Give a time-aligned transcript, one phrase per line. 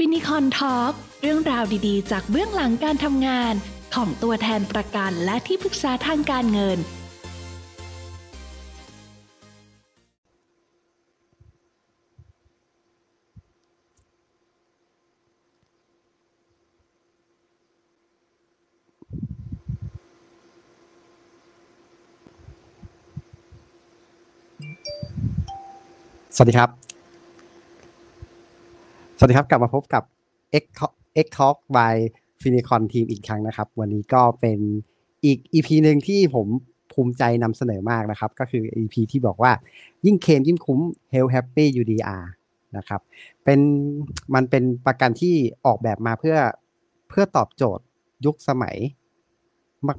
[0.00, 0.92] Finicon Talk
[1.22, 3.54] เรื่องราวดีๆ จากเบื้องหลังการทำงาน
[3.94, 6.78] ของตัวแทนประกันและที่ปรึกษาทางการเงิน
[26.36, 26.85] สวัสดีครับ
[29.18, 30.02] สวัสดีครับกลับมาพบกับ
[30.62, 30.92] X Talk
[31.24, 31.94] X Talk by
[32.42, 34.58] Finicon Team อีกครั้งนะครับ วันนี้ก็เป็น
[35.24, 36.46] อีก EP หนึ่งที่ผม
[36.92, 39.52] ภูมิใจนำเสนอมากนะครับ ก็คือ EP ที่บอกว่า
[40.06, 40.80] ยิ่งเคมยิ่งคุ้ม
[41.12, 42.24] Health Happy UDR
[42.76, 43.00] นะครับ
[43.44, 43.60] เป็น
[44.34, 45.34] มันเป็นประกันที่
[45.66, 46.36] ออกแบบมาเพื่อ
[47.08, 47.84] เพื่อตอบโจทย์
[48.24, 48.76] ยุคสมัย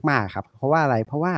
[0.10, 1.34] มาก ๆ ครับ เพราะว่าอะไรเพราะว่า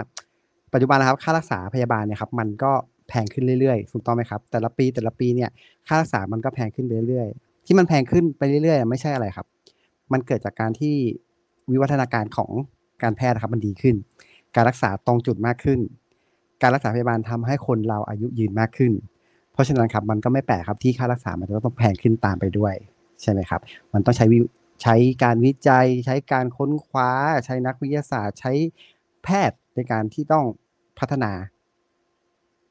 [0.73, 2.71] ปัจจุบันนะครับ ค่ารักษาพยาบาลเนี่ยครับ มันก็
[3.09, 5.49] แพงขึ้นเรื่อยๆถูกต้องไหมครับ แต่ละปีแต่ละปีเนี่ย
[5.87, 9.47] ค่ารักษามันก็แพงขึ้นเรื่อยๆ ที่มันแพงขึ้นไปเรื่อยๆ ไม่ใช่อะไรครับ
[10.11, 10.95] มันเกิดจากการที่
[11.71, 12.51] วิวัฒนาการของ
[13.03, 13.95] การแพทย์ครับมันดีขึ้น
[14.55, 15.79] การรักษาตรงจุดมากขึ้น
[16.61, 18.91] การรักษาพยาบาลทำให้คนเราอายุยืนมากขึ้น
[19.53, 22.75] เพราะฉะนั้นครับมันก็ไม่แปลกครับที่ค่ารักษามันจะต้องแพงขึ้นตามไปด้วย
[23.21, 23.61] ใช่ไหมครับ
[23.93, 24.39] มันต้องใช้วิ
[24.83, 27.09] ใช้การวิจัย ใช้การค้นคว้า
[27.45, 28.51] ใช้นักวิทยาศาสตร์ ใช้
[29.23, 30.45] แพทย์ในการที่ต้อง
[30.99, 31.31] พัฒนา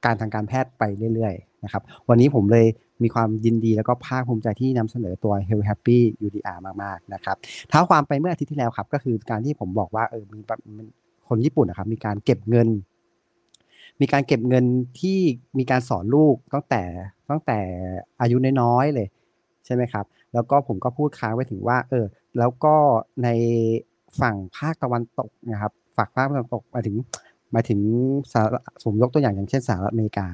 [0.05, 0.83] การทางการแพทย์ไป
[1.15, 2.67] เรื่อยๆนะครับ วันนี้ผมเลย
[3.03, 7.37] มีความยินดีแล้วก็ภาคภูมิใจที่นำเสนอตัว Health Happy UDR มากๆนะครับ
[7.69, 10.41] เท้าความไปเมื่ออาทิตย์ที่แล้วครับ ก็คือการที่ผมบอกว่าเออมี
[11.29, 12.69] คนญี่ปุ่นนะครับมีการเก็บเงิน
[14.01, 14.65] มีการเก็บเงิน
[15.01, 15.19] ที่
[15.59, 16.83] มีการสอนลูกตั้งแต่
[17.31, 17.59] ตั้งแต่
[18.21, 19.09] อายุน้อยๆเลย
[19.65, 22.07] ใช่ไหมครับ แล้วก็ผมก็พูดค้างไว้ถึงว่า เออ
[22.39, 22.75] แล้วก็
[23.25, 23.29] ใน
[24.21, 26.97] ฝั่งภาคตะวันตกนะครับฝั่งภาคตะวันตกมาถึง
[27.55, 27.81] มาถึง
[28.33, 28.35] ส
[28.85, 30.29] ผมยกตัวอย่างอย่างเช่นสหรัฐอเมริกา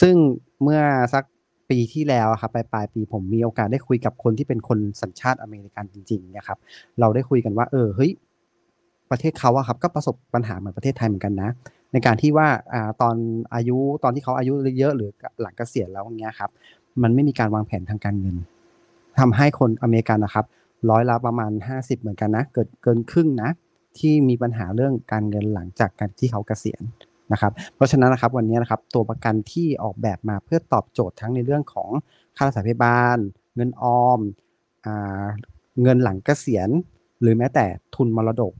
[0.00, 0.14] ซึ่ง
[0.62, 0.80] เมื่อ
[1.14, 1.24] สัก
[1.70, 6.58] ปีที่แล้วครับปลายปลายปีผมมีโอกาสได้คุยกับคนที่เป็นคนสัญชาติอเมริกันจริงๆนะครับ
[7.00, 8.10] เราได้คุยกันว่า เออเฮ้ย
[9.10, 11.50] ประเทศเขาอะครับก็ประสบปัญหาเหมือนประเทศไทยเหมือนกันนะ
[11.92, 13.16] ในการที่ว่าอ่าตอน
[13.54, 16.50] อายุตอนที่เขาอายุเยอะหรือหลังเกษียณแล้วอย่างเงี้ยครับ
[17.02, 18.36] มันไม่มีการวางแผนทางการเงิน
[19.18, 20.46] ทำให้คนอเมริกันนะครับ
[20.90, 23.50] ร้อยละประมาณ 50 เหมือนกันนะ เกิดเกินครึ่งนะ
[23.98, 26.82] ที่มีปัญหาเรื่องการเงินหลังจากการที่เขาเกษียณ
[27.32, 31.88] นะครับเพราะฉะนั้นนะครับวันนี้นะครับตัวประกันที่ออกแบบมาเพื่อตอบโจทย์ทั้งในเรื่องของ
[32.36, 33.18] ค่ารักษาพยาบาล
[33.56, 34.20] เงินออม
[34.86, 34.88] อ
[35.82, 36.70] เงินหลังเกษียณ
[37.20, 38.52] หรือแม้แต่ทุนมรดก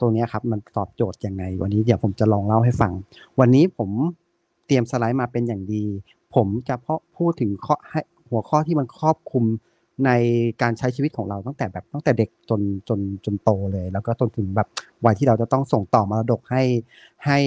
[0.00, 2.92] ตัวนี้ครับมันตอบโจทย์ยังไง วันนี้เดี๋ยวผมจะลองเล่าให้ฟัง
[3.40, 3.90] วันนี้ผม
[4.66, 5.84] เตรียมสไลด์มาเป็นอย่างดี
[6.34, 9.44] ผมจะเพาะพูดถึงข้อให้หัวข้อที่มันครอบคลุม
[10.06, 10.10] ใน
[10.62, 14.68] การใช้ชีวิตของเราตั้งแต่แบบตั้งแต่เด็กจนจนจนโตเลย แล้วก็จนถึงแบบ
[15.04, 16.62] วัยที่เราจะต้องส่งต่อมรดกให้
[17.24, 17.38] ให้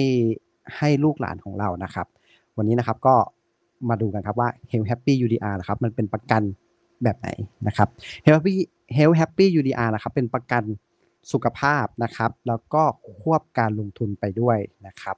[0.76, 2.06] ให้ลูกหลานของเรานะครับ
[2.56, 3.14] วันนี้นะครับก็
[3.88, 6.42] มาดูกันครับว่า Health Happy UDR นะครับมันเป็นประกัน
[7.04, 7.28] แบบไหน
[7.66, 7.88] นะครับ
[8.24, 8.54] Health Happy
[8.96, 10.64] Health Happy UDR นะครับเป็นประกัน
[11.32, 12.82] สุขภาพนะครับ แล้วก็
[13.20, 15.16] ควบการลงทุนไปด้วยนะครับ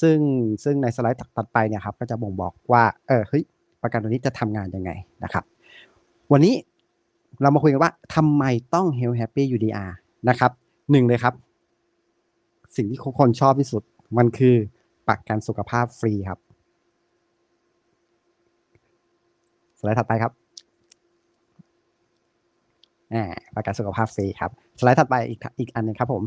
[0.00, 0.18] ซึ่ง
[0.64, 3.44] ซึ่งในสไลด์ตัดไปเนี่ยครับก็จะบ่งบอกว่าเออเฮ้ย
[3.82, 4.90] ประกันตัวนี้จะทำงานยังไง
[5.24, 5.44] นะครับ
[6.32, 6.54] วันนี้
[7.42, 9.90] เรามาคุยกันว่าทำไมต้อง Health Happy UDR
[10.28, 10.50] นะครับ
[10.90, 11.34] หนึ่งเลยครับ
[12.76, 13.82] สิ่งที่คนชอบที่สุด
[14.18, 14.56] มันคือ
[15.08, 16.38] ประกันสุขภาพฟรีครับ
[19.78, 20.32] สไลด์ถัดไปครับ
[23.12, 23.24] อ่า
[23.56, 26.22] ประกันสุขภาพฟรีครับสไลด์ถัดไปอีกอีกอันหนึงครับผม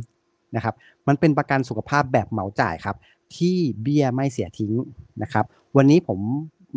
[0.56, 0.74] นะครับ
[1.08, 2.96] มันเป็นประกันสุขภาพแบบเหมาจ่ายครับ
[3.36, 4.74] ที่เบี้ยไม่เสียทิ้ง
[5.22, 5.46] นะครับ
[5.78, 6.20] วันนี้ผม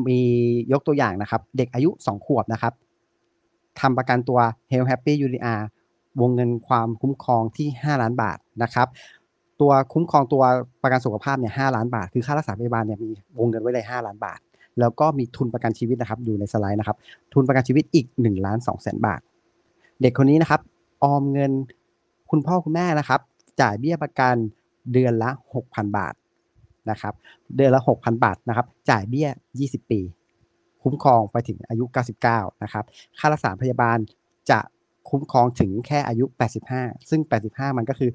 [0.09, 0.20] มี
[0.72, 2.72] ยกตัวอย่างนะครับ เด็กอายุ 2 ขวบนะครับ
[3.81, 4.38] ทำประกันตัว
[4.70, 5.60] Health Happy UDR
[6.20, 8.88] วงเงินความคุ้มครองที่ 5 ล้านบาทนะครับ
[9.60, 10.42] ตัวคุ้มครองตัว
[10.82, 14.38] ประกันสุขภาพเนี่ย5ล้านบาท คือค่ารักษาพยาบาลเนี่ยมีวงเงินไว้เลย 5 ล้านบาท
[14.81, 16.97] แล้วก็มีทุนประกันชีวิตนะครับอยู่ในสไลด์นะครับ
[17.34, 19.20] ทุนประกันชีวิตอีก1ล้าน2แสนบาท
[20.00, 20.60] เด็กคนนี้นะครับ
[21.03, 21.53] ออมเงิน
[22.31, 23.20] คุณพ่อคุณแม่นะครับ
[23.60, 24.34] จ่ายเบี้ยประกัน
[24.92, 25.31] เดือนละ
[25.62, 26.15] 6,000 บาท
[26.91, 27.15] นะครับ
[27.56, 29.28] เดือนละ 6,000 บาทนะครับจ่ายเบี้ย
[29.60, 30.00] 20 ปี
[30.86, 31.84] คุ้มครองไปถึงอายุ
[32.24, 32.84] 99 นะครับ
[33.19, 33.98] ค่ารักษาพยาบาล
[34.50, 34.59] จะ
[35.10, 36.24] คุ้มครองถึงแค่อายุ
[36.68, 38.10] 85 ซึ่ง 85 มันก็คือ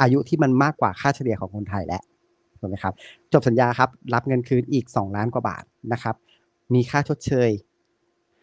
[0.00, 2.02] อายุที่มันมากกว่าค่าเฉลี่ยของคนไทยแล้ว
[2.60, 2.94] ถูกไหมครับ
[3.32, 6.14] จบสัญญาครับ รับเงินคืนอีก 2 ล้านกว่าบาทนะครับ
[6.74, 7.50] มีค่าชดเชย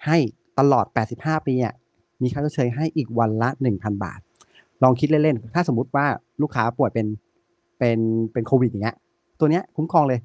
[0.05, 0.17] ให้
[0.59, 0.85] ตลอด
[1.15, 1.73] 85 ปีเนี่ย
[2.23, 4.19] มีค่าชดเชยให้อีกวันละ 1,000 บาท
[4.83, 6.05] ลองคิดเล่นๆ ถ้าสมมุติว่า
[6.41, 7.07] ลูกค้าป่วยเป็น
[7.79, 7.99] เป็น
[8.33, 8.95] เป็นโควิดอย่างเงี้ย
[9.39, 10.19] ตัวเนี้ยคุ้มครองเลย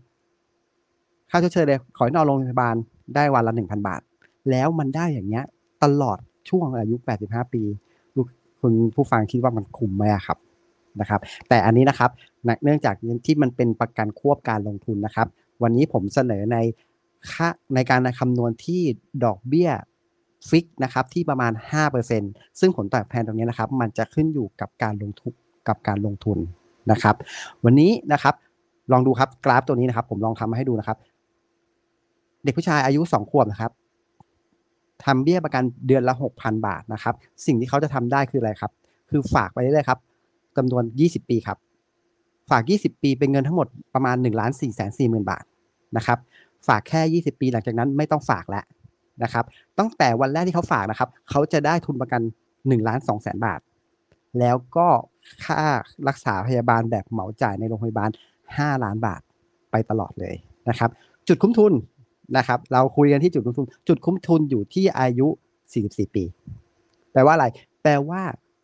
[1.30, 2.76] ค่าชดเชยเลย ขอให้นอนโรงพยาบาล
[3.14, 4.00] ได้วันละ 1,000 บาท
[4.50, 5.44] แล้วมันได้อย่างเงี้ย
[5.82, 6.18] ตลอด
[6.48, 7.62] ช่วงอายุ 85 ปี
[8.16, 8.26] ลูก
[8.60, 10.38] คุณผู้ฟังคิดว่ามันคุ้มไหมครับ
[11.00, 12.10] นะครับ แต่อันนี้นะครับ
[12.64, 12.94] เนื่องจาก
[13.26, 15.26] ที่มันเป็นประกันควบการลงทุนนะครับ
[15.62, 16.56] วันนี้ผมเสนอใน
[17.32, 18.82] ค่าในการคำนวณที่
[19.24, 19.70] ดอกเบี้ย
[20.48, 21.52] ฟิกนะครับที่ประมาณ
[22.06, 25.32] 5%ซึ่งผลตอบแทนตรงนี้นะครับ มันจะขึ้นอยู่กับการลงทุน
[25.68, 26.38] กับการลงทุน
[26.90, 27.14] นะครับ
[27.64, 28.34] วันนี้นะครับ
[28.92, 30.98] ลองดูครับกราฟตัวนี้นะครับ ผมลองทำมาให้ดูนะครับ
[32.44, 33.72] เด็กผู้ชายอายุสองขวบนะครับ
[35.04, 37.14] ทำเบี้ยประกันเดือนละหกพันบาทนะครับ
[37.46, 38.72] สิ่งที่เขาจะทำได้คืออะไรครับ
[39.10, 39.98] คือฝากไปเรื่อยๆครับ
[40.56, 41.58] จำนวนยี่สิบปีครับ
[42.50, 45.44] ฝากยี่สิบปีเป็นเงินทั้งหมดประมาณหนึ่งล้านสี่แสนสี่หมื่นบาท
[45.96, 46.18] นะครับ
[46.68, 48.64] ฝากแค่ยี่สิบปีหลังจากนั้นไม่ต้องฝากแล้ว
[49.22, 49.44] นะครับ
[49.78, 52.20] ตั้งแต่วันแรกที่เขาฝากนะครับ เขาจะได้ทุนประกัน
[52.68, 53.60] หนึ่งล้านสองแสนบาท
[54.38, 54.88] แล้วก็
[55.44, 55.60] ค่า
[56.08, 58.10] รักษาพยาบาลแบบเหมาจ่ายในโรงพยาบาล
[58.46, 59.20] 5ล้านบาท
[59.70, 60.34] ไปตลอดเลย
[60.68, 60.90] นะครับ
[61.28, 61.72] จุดคุ้มทุน
[62.36, 65.28] นะครับ เราคุยกันที่จุดคุ้มทุน จุดคุ้มทุนอยู่ที่อายุ
[65.72, 66.24] 44 ปี
[67.12, 67.46] แปลว่าอะไร
[67.82, 68.22] แปลว่า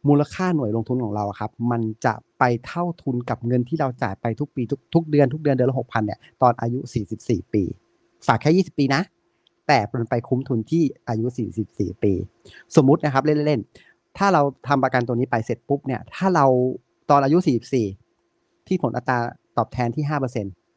[0.09, 6.79] มูลค่าหน่วยลงทุนของเราครับ มันจะไปเท่าทุนกับเงินที่เราจ่ายไปทุกปีทุกทุกเดือนทุกเดือนเดือนละ6,000เนี่ยตอนอายุ
[7.17, 7.63] 44 ปี
[8.27, 9.03] ฝากแค่ 20 ปีนะ
[9.69, 11.27] แต่มันไปคุ้มทุนที่อายุ
[11.65, 12.13] 44 ปี
[12.77, 16.47] สมมุตินะครับเล่นๆถ้าเราทำประกันตัวนี้ไปเสร็จปุ๊บเนี่ยถ้าเรา
[17.11, 17.39] ตอนอายุ
[18.03, 19.19] 44 ที่ผลอัตรา
[19.57, 20.05] ตอบแทนที่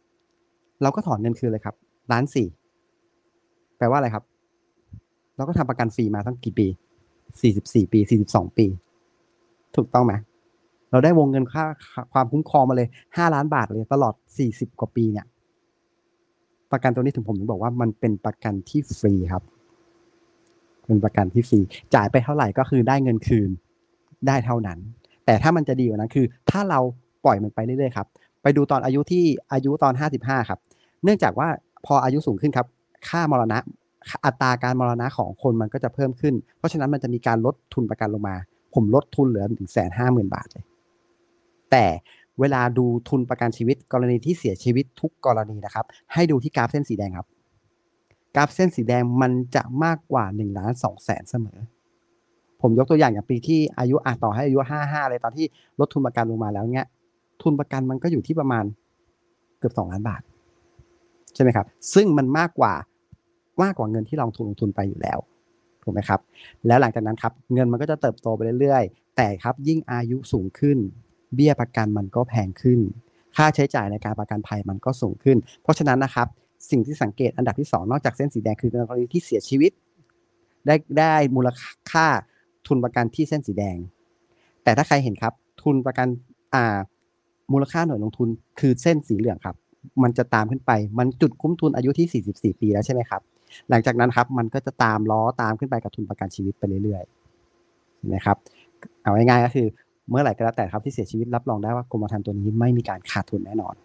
[0.03, 1.75] 5%เราก็ถอนเงินคืนเลยครับ
[2.11, 2.47] ล้านสี่
[3.77, 4.23] แปลว่าอะไรครับ
[5.35, 6.67] เราก็ทำประกันฟรีมาตั้งกี่ปี
[7.29, 8.65] 44ปี42ปี
[9.75, 10.13] ถูกต้องไหม
[10.91, 11.65] เราได้วงเงินค่า
[12.13, 14.13] ความคุ้มครองมาเลย5ล้านบาทเลยตลอด
[14.47, 15.25] 40กว่าปีเนี่ย
[16.71, 19.43] ประกันตัวนี้ถึงผมถึงบอกว่ามันเป็นประกันที่ฟรีครับ
[20.85, 21.59] เป็นประกันที่ฟรี
[21.95, 23.49] จ่ายไปเท่าไหร่ก็คือได้เงินคืน
[24.27, 24.79] ได้เท่านั้น
[25.25, 26.79] แต่ถ้ามันจะดีกว่านั้นคือ ถ้าเรา
[27.25, 28.07] ปล่อยมันไปเรื่อยๆครับ
[28.43, 30.59] ไปดูตอนอายุที่อายุตอน 55 ครับ
[31.03, 31.47] เนื่องจากว่า
[31.85, 32.67] พออายุสูงขึ้นครับ
[33.09, 33.57] ค่ามรณะ
[34.25, 38.35] อัตราการมรณะของคนมันก็จะเพิ่มขึ้น เพราะฉะนั้นมันจะมีการลดทุนประกันลงมา
[38.73, 40.65] ผมลดทุนเหลือถึงแสนห้าหมื่นบาทเลย
[41.71, 41.85] แต่
[42.39, 47.27] เวลาดูทุนประกันชีวิตกรณีที่เสียชีวิตทุกกรณีนะครับ ให้ดูที่กราฟเส้นสีแดงครับ
[48.35, 51.59] กราฟเส้นสีแดงมันจะมากกว่า1นึ่งล้านสองแสนเสมอ
[52.61, 55.45] ผมยกตัวอย่างอย่างปีที่อายุอะต่อให้อายุห้าห้าเลยตอนที่
[55.79, 56.87] ลดทุนประกันลงมาแล้วเนี้ย
[57.41, 58.63] ทุนประกันมันก็อยู่ที่ประมาณ
[59.59, 60.21] เกือบสองล้านบาท
[61.37, 62.73] ใช่ไหมครับ ซึ่งมันมากกว่า
[63.63, 65.19] มากกว่าเงินที่ลงทุนลงทุนไปอยู่แล้ว
[65.83, 66.19] ถูกไหมครับ
[66.67, 70.77] แล้วหลังจากนั้นครับเงินมันก็จะเติบโตไปเรื่อยๆ แต่ครับยิ่งอายุสูงขึ้น
[71.35, 72.79] เบี้ยประกันมันก็แพงขึ้น
[73.35, 76.27] ค่าใช้จ่ายในการประกันภัยมันก็สูงขึ้น เพราะฉะนั้นนะครับ
[76.69, 79.71] สิ่งที่สังเกตอันดับที่สองนอกจากเส้นสีแดงคือกรณีที่เสียชีวิต
[80.65, 81.49] ได้ได้มูล
[81.91, 82.05] ค่า
[82.67, 83.77] ทุนประกันที่เส้นสีแดง
[84.63, 85.33] แต่ถ้าใครเห็นครับ
[85.63, 86.07] ทุนประกัน
[86.53, 86.77] อ่า
[87.53, 88.29] มูลค่าหน่วยลงทุน
[88.59, 89.55] คือเส้นสีเหลืองครับ
[90.03, 93.21] มันจะตามขึ้นไป มันจุดคุ้มทุนอายุที่ 44 ปีแล้วใช่ไหมครับ
[93.69, 98.37] หลังจากนั้นครับ มันก็จะตามล้อตามขึ้นไปกับทุนประกันชีวิตไปเรื่อยๆ เห็นะครับ
[99.01, 99.67] เอาง่ายๆก็คือ
[100.09, 103.75] เมื่อไหร่ก็แล้วแต่ครับที่เสียชีวิตรับรองได้ว่ากรมธรรม์ตัวนี้ไม่มีการขาดทุนแน่นอน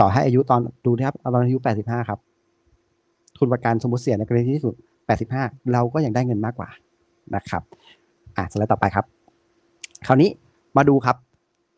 [0.00, 2.18] ต่อให้อายุตอนดูนะครับตอนอายุ 85 ครับ
[3.38, 4.74] ทุนประกันสมมติเสียในกรณีที่สุด
[5.22, 6.68] 85 เราก็ยังได้เงินมากกว่า
[7.34, 7.62] นะครับ
[8.36, 9.04] อะสไลด์ต่อไปครับ
[10.06, 10.30] คราวนี้
[10.76, 11.16] มาดูครับ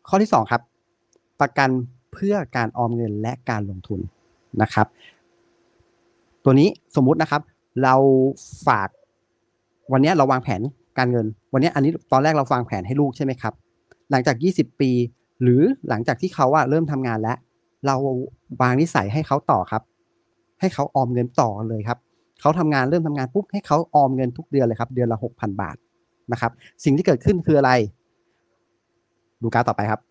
[0.09, 0.61] ข้อที่ 2 ครับ
[1.41, 1.69] ประกัน
[2.13, 3.99] เพื่อการออมเงินและการลงทุน
[4.61, 4.87] นะครับ
[6.43, 7.41] ตัวนี้สมมุตินะครับ
[7.83, 7.95] เรา
[8.67, 8.89] ฝาก
[9.91, 10.61] วันนี้เราวางแผน
[10.97, 13.53] การเงิน วันนี้อันนี้ตอนแรกเราวางแผนให้ลูกใช่ไหมครับ
[14.11, 14.91] หลังจาก 20 ปี
[15.41, 17.37] หรือหลังจากที่เขาอะเริ่มทำงานแล้ว
[17.85, 17.95] เรา
[18.61, 19.83] วางนิสัยให้เขาต่อครับ
[20.59, 21.97] ให้เขาออมเงินต่อเลยครับ
[22.41, 25.75] เขาทำงานเริ่มทำงานปุ๊บให้เขาออมเงินทุกเดือนเลยครับ เดือนละ 6,000 บาท
[26.31, 26.51] นะครับ
[26.83, 27.71] สิ่งที่เกิดขึ้นคืออะไร
[29.41, 30.01] ดูกาฟต่อไปครับ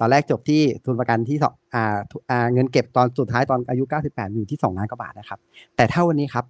[0.00, 1.96] ตอนแรกจบที่ทุนประกันที่สองอ่า
[2.30, 5.38] อ่าเงินเก็บตอนสุดท้ายตอนอายุ 98 อยู่ที่2ล้านกว่าบาทนะครับ
[5.76, 6.44] แต่ถ้าวันนี้ครับ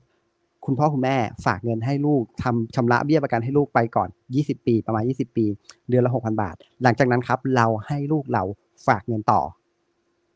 [0.66, 5.44] คุณพ่อคุณแม่ฝากเงินให้ลูกทำชำระเบี้ยประกันให้ลูกไปก่อน 20 ปี ประมาณ 20 ปี
[5.88, 8.44] เดือนละ 6,000 บาท หลังจากนั้นครับ เราให้ลูกเรา
[8.86, 9.40] ฝากเงินต่อ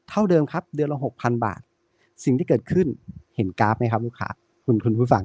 [0.08, 1.60] เท่าเดิมครับ เดือนละ 6,000 บาท
[2.24, 2.86] สิ่งที่เกิดขึ้น
[3.36, 4.28] เห็นกราฟไหมครับลูกค้า
[4.66, 5.24] คุณคุณผู้ฟัง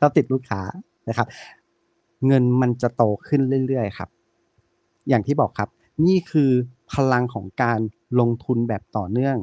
[0.00, 0.60] เราติดลูกค้า
[1.08, 1.26] นะครับ
[2.26, 4.08] เงินมันจะโตขึ้นเรื่อยๆครับ
[5.08, 5.68] อย่างที่บอกครับ
[6.06, 6.50] นี่คือ
[6.92, 7.80] พลังของการ
[8.20, 9.36] ลงทุนแบบต่อเนื่อง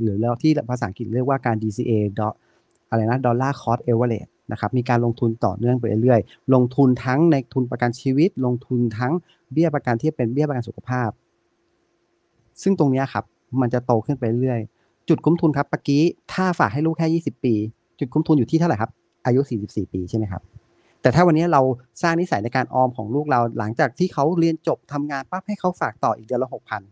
[0.00, 2.28] หรือแล้วที่ภาษาอังกฤษเรียกว่าการ DCA ดอ
[2.90, 9.12] อะไรนะ Dollar Cost Average นะครับมีการลงทุนต่อเนื่องไปเรื่อยๆ ลงทุนทั้งในทุนประกันชีวิต ลงทุนทั้ง
[9.52, 11.10] เบี้ยประกันที่เป็นเบี้ยประกันสุขภาพ
[12.62, 13.24] ซึ่งตรงนี้ครับ
[13.60, 17.54] มันจะโตขึ้นไปเรื่อยๆจุดคุ้มทุนครับเมื่อกี้ถ้าฝากให้ลูกแค่ 20 ปี
[17.98, 18.90] จุดคุ้มทุนอยู่ที่เท่าไหร่ครับ
[19.26, 20.42] อายุ 44 ปีใช่ไหมครับ
[21.02, 21.62] แต่ถ้าวันนี้เรา
[22.02, 26.82] สร้างนิสัยในการออมของลูกเราหลังจากที่เขาเรียนจบทำงานปั๊บให้เขาฝากต่ออีกเดือนละหกพัน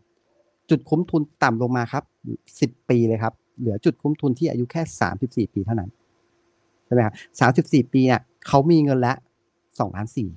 [0.71, 2.05] จุดคุ้มทุนต่ำลงมาครับ
[2.61, 5.91] สิบปีเลยครับ เหลือจุดคุ้มทุนที่อายุแค่สามสิบสี่ปีเท่านั้น
[6.87, 9.17] ใช่ไหมครับสามสิบสี่ปีเนี่ยเขามีเงินแล้ว
[9.79, 10.29] สองล้านสี่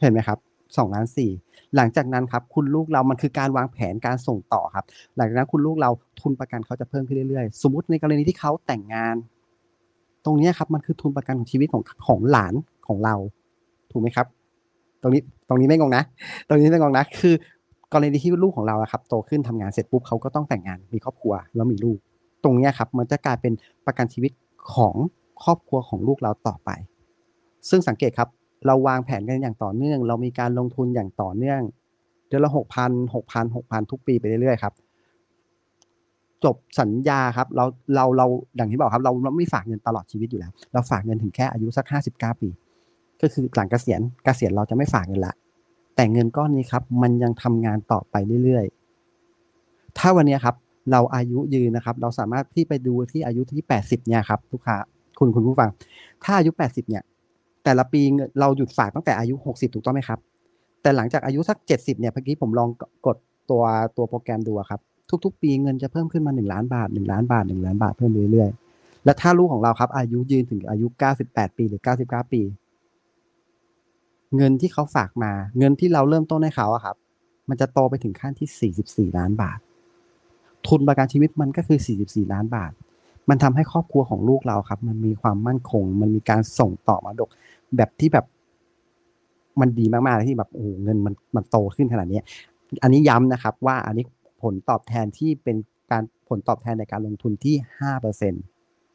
[0.00, 0.38] เห็นไหมครับ
[0.76, 1.30] สองล้านสี่
[1.76, 4.84] หลังจากนั้นครับ คุณลูกเรามันคือการวางแผนการส่งต่อครับ
[5.16, 5.90] หลังจากนั้นคุณลูกเรา
[6.20, 9.14] ทุนประกันเขาจะเพิ่มขึ้นเรื่อยๆ สมมติในกรณีที่เขาแต่งงาน
[10.24, 12.54] ตรงนี้ครับมันคือทุนประกันของชีวิตของของหลาน
[12.86, 13.14] ของเรา
[13.90, 14.26] ถูกไหมครับ
[15.02, 16.02] ตรงนี้ตรงนี้ไม่งงนะ
[16.46, 17.34] ตรงนี้ไม่งงนะ คือ
[17.92, 21.98] กรณีที่ลูกของเราครับโตขึ้นทำงานเสร็จปุ๊บเขาก็ต้องแต่งงานมีครอบครัวแล้วมีลูก
[22.44, 23.52] ตรงนี้ครับมันจะกลายเป็น
[23.86, 24.32] ประกันชีวิต
[24.74, 24.94] ของ
[25.44, 26.70] ครอบครัวของลูกเราต่อไป
[27.68, 28.28] ซึ่งสังเกตครับ
[28.66, 31.60] เราวางแผนกันอย่างต่อเนื่อง เรามีการลงทุนอย่างต่อเนื่อง
[32.28, 34.74] เดือนละหกพันหกพันหกพันทุกปีไปเรื่อยๆครับ
[36.44, 42.48] จบสัญญาครับเราเราเราอย่างที่บอกครับ เราไม่ฝากเงินตลอดชีวิตอยู่แล้ว เราฝากเงินถึงแค่อายุสักห้าสิบเก้าปี
[43.22, 45.34] ก็คือหลังเกษียณเกษียณเราจะไม่ฝากเงินละ
[45.96, 50.54] แต่เงินก้อนนี้ครับ มันยังทำงานต่อไปเรื่อยๆ ถ้าวันนี้ครับ
[50.92, 54.76] เราอายุยืนนะครับ เราสามารถที่ไปดูที่อายุที่แปดสิบเนี่ยครับลูกค้า
[55.18, 55.70] คุณคุณผู้ฟัง
[56.24, 57.02] ถ้าอายุแปดสิบเนี่ย
[57.64, 60.18] แต่ละปีเงินเราหยุดฝากตั้งแต่อายุหกสิบถูกต้องไหมครับ
[60.82, 62.68] แต่หลังจากอายุสักเจ็ดสิบเนี่ยเมื่อกี้ผมลอง
[63.06, 63.16] กด
[63.50, 63.62] ตัว
[63.96, 64.80] ตัวโปรแกรมดูครับ
[65.24, 72.42] ทุก ๆ ปีเงินจะเพิ่มขึ้นมาหนึ่งล้านบาทหนึ่งล้านบาทหนึ่งล้านบาทเพิ่มเรื่อยๆและถ้าลูกของเราครับอายุยืนถึงอายุเก้าสิบแปดปีหรือเก้าสิบเก้าปี
[74.36, 76.96] เงินที่เขาฝากมา เงินที่เราเริ่มต้นให้เขาอะครับ
[77.48, 79.58] มันจะโตไปถึงขั้นที่สี่สิบสี่ล้านบาท
[80.66, 82.72] ทุนประกันชีวิตมันก็คือสี่สิบสี่ล้านบาท
[83.28, 87.28] มันทำให้ครอบครัวของลูกเราครับ มันมีความมั่นคง มันมีการส่งต่อมาดก
[87.76, 88.26] แบบที่แบบ
[89.60, 92.20] มันดีมากๆที่แบบโอ้เงินมันมันโตขึ้นขนาดนี้
[92.82, 94.04] อันนี้ย้ำนะครับ ว่าอันนี้
[94.42, 95.56] ผลตอบแทนที่เป็น
[95.92, 98.38] การผลตอบแทนในการลงทุนที่ห้าเปอร์เซ็นต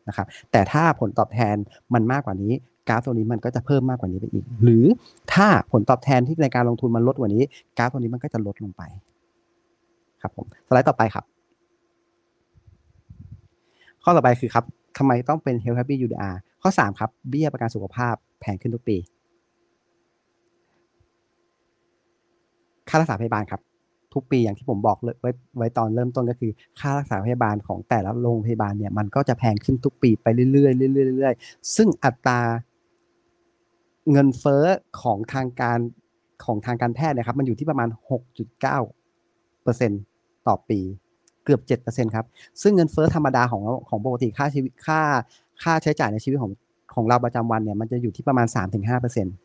[0.08, 1.56] นะครับแต่ถ้าผลตอบแทน
[1.94, 2.54] มันมากกว่านี้
[2.88, 4.86] กราฟตัวนี้มันก็จะเพิ่มมากกว่านี้ไปอีก หรือ
[5.34, 7.44] ถ้าผลตอบแทนที่ในการลงทุนมันลดกว่านี้
[7.78, 8.84] กราฟตัวนี้มันก็จะลดลงไป
[10.22, 11.26] ครับผมสไลด์ต่อไปครับ
[14.04, 14.66] ข้อต่อไปคือครับ
[14.98, 18.98] ทำไมต้องเป็น Health Happy UDR ข้อ 3 ครับ เบี้ยประกันสุขภาพแพงขึ้นทุกปี
[22.90, 23.62] ค่ารักษาพยาบาลครับ
[24.16, 32.40] ทุกปีอย่างที่ผมบอกเลยไว้ไว้ตอนเริ่มต้นก็คือ ค่ารักษาพยาบาลของแต่ละโรงพยาบาลเนี่ยมันก็จะแพงขึ้นทุกปีไปเรื่อยๆเรื่อยๆเรื่อยๆซึ่งอัตรา
[34.12, 34.64] เงินเฟ้อ
[35.02, 35.80] ของทางการ
[36.46, 37.90] ของทางการแพทย์นะครับ มันอยู่ที่ประมาณ
[38.36, 38.60] 6.9
[39.64, 39.92] เปอร์เซ็น
[40.48, 40.80] ต่อปี
[41.46, 42.26] เกือบ 7%ครับ
[42.62, 45.00] ซึ่งเงินเฟ้อธรรมดาของของปกติค่าชีวิตค่า
[45.64, 46.52] ค่าใช้จ่ายในชีวิตของ
[46.96, 49.45] ของเราประจำวันเนี่ยมันจะอยู่ที่ประมาณ 3-5%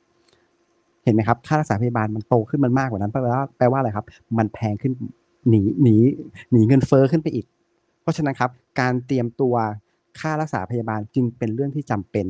[1.04, 4.06] เห็นไหมครับ ค่ารักษาพยาบาลมันโตขึ้นมันมากกว่านั้นแปลว่าแปลว่าอะไรครับ
[4.38, 4.92] มันแพงขึ้น
[5.48, 5.96] หนีหนี
[6.52, 7.46] หนีเงินเฟ้อขึ้นไปอีก
[8.02, 9.54] เพราะฉะนั้นครับ การเตรียมตัว
[10.20, 12.26] ค่ารักษาพยาบาลจึงเป็นเรื่องที่จำเป็น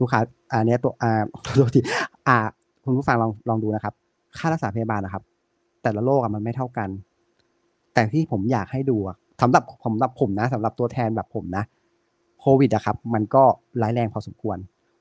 [0.00, 0.20] ลูกค้า
[0.50, 1.22] อันนี้ตัวอ่า
[1.58, 1.82] ตัวที่
[2.28, 2.36] อ่า
[2.84, 3.94] คุณผู้ฟังลองลองดูนะครับ
[4.38, 5.22] ค่ารักษาพยาบาลนะครับ
[5.82, 6.88] แต่ละโรคมันไม่เท่ากัน
[7.94, 8.96] แต่ที่ผมอยากให้ดู
[9.42, 11.64] สำหรับสำหรับผมนะสำหรับตัวแทนแบบผมนะ
[12.40, 13.42] โควิดอะครับ มันก็
[13.82, 14.58] ร้ายแรงพอสมควร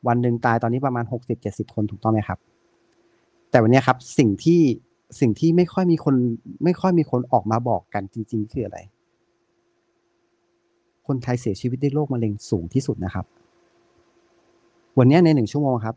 [0.08, 2.40] วันหนึ่งตายตอนนี้ประมาณหกสิบเจ็ดสิบคนถูกต้องไหมครับ
[3.52, 4.62] แต่วันนี้ครับสิ่งที่
[5.20, 6.16] สิ่งที่ไม่ค่อยมีคน
[6.64, 8.80] ไม่ค่อยมีคนออกมาบอกกันจริง ๆ คืออะไร
[11.08, 13.26] คนไทยเสียชีวิตด้วยโรคมะเร็งสูงที่สุดนะครับ
[14.98, 15.96] วันนี้ในหนึ่งชั่วโมงครับ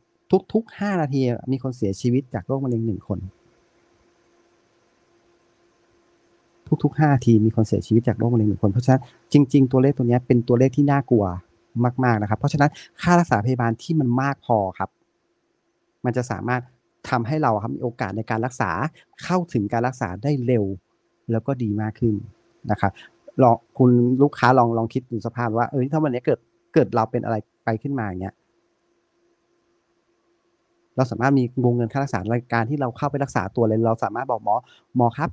[0.52, 1.21] ทุกๆห้านาที
[1.52, 3.19] มีคนเสียชีวิตจากโรคมะเร็งหนึ่งคน
[6.85, 9.02] ทุกๆห้าทีมีคนเสียชีวิตจากโรคมะเร็งหนึ่งคนเพราะฉะนั้น
[9.33, 11.25] จริง ๆ ตัวเลขตัวนี้เป็นตัวเลขที่น่ากลัว
[12.04, 12.70] มาก ๆนะครับ เพราะฉะนั้น
[13.02, 14.90] ค่ารักษาพยาบาลที่มันมากพอครับ
[16.04, 16.62] มันจะสามารถ
[17.10, 18.70] ทำให้เราครับมีโอกาสในการรักษา
[19.24, 20.64] เข้าถึงการรักษาได้เร็ว
[21.32, 22.14] แล้วก็ดีมากขึ้น
[22.70, 22.92] นะครับ
[23.42, 23.90] ลองคุณ
[24.22, 26.38] ลูกค้าลองลองคิดดูสภาพว่าเออถ้าวันนี้เกิด
[26.74, 28.34] เกิดเราเป็นอะไรไปขึ้นมาอย่างเงี้ย
[30.96, 34.54] เราสามารถมีวงเงินค่ารักษารายการที่เราเข้าไปรักษาตัวเลย เราสามารถบอกหมอ
[34.96, 35.30] หมอครับ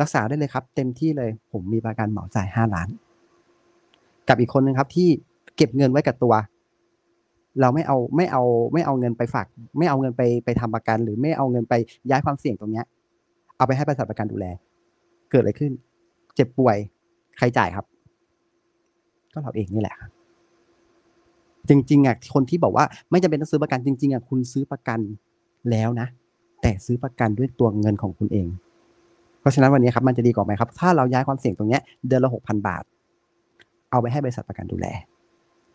[0.00, 2.88] รักษาได้เลยครับ เต็มที่เลย ผมมีประกันเหมาจ่ายห้าล้าน
[4.28, 5.08] กับอีกคนหนึ่งครับที่
[5.60, 6.34] เก็บเงินไว้กับตัว
[7.60, 9.46] เราไม่เอาไม่เอาไม่เอาเงินไปฝาก
[9.78, 11.74] ไม่เอาเงินไปไปทำประกัน หรือไม่เอาเงินไป
[12.10, 12.84] ย้ายความเสี่ยงตรงเนี้ย
[13.56, 14.46] เอาไปให้บริษัทประกันดูแล
[15.30, 15.72] เกิดอะไรขึ้น
[16.34, 16.76] เจ็บป่วย
[17.38, 17.86] ใครจ่ายครับ
[19.32, 20.10] ก็เราเองนี่แหละครับ
[21.68, 25.00] จริงๆอะคนที่บอกว่าไม่จำเป็นต้องซื้อประกันจริงๆอะคุณซื้อประกัน
[25.70, 26.06] แล้วนะ
[26.62, 28.46] แต่ซื้อประกันด้วยตัวเงินของคุณเอง
[29.40, 32.82] เพราะฉะนั้นวันนี้ครับมันจะดีกว่าไหมครับ ถ้าเราย้ายความเสี่ยงตรงเนี้ยเดือนละหกพันบาท
[33.90, 34.86] เอาไปให้บริษัทประกันดูแล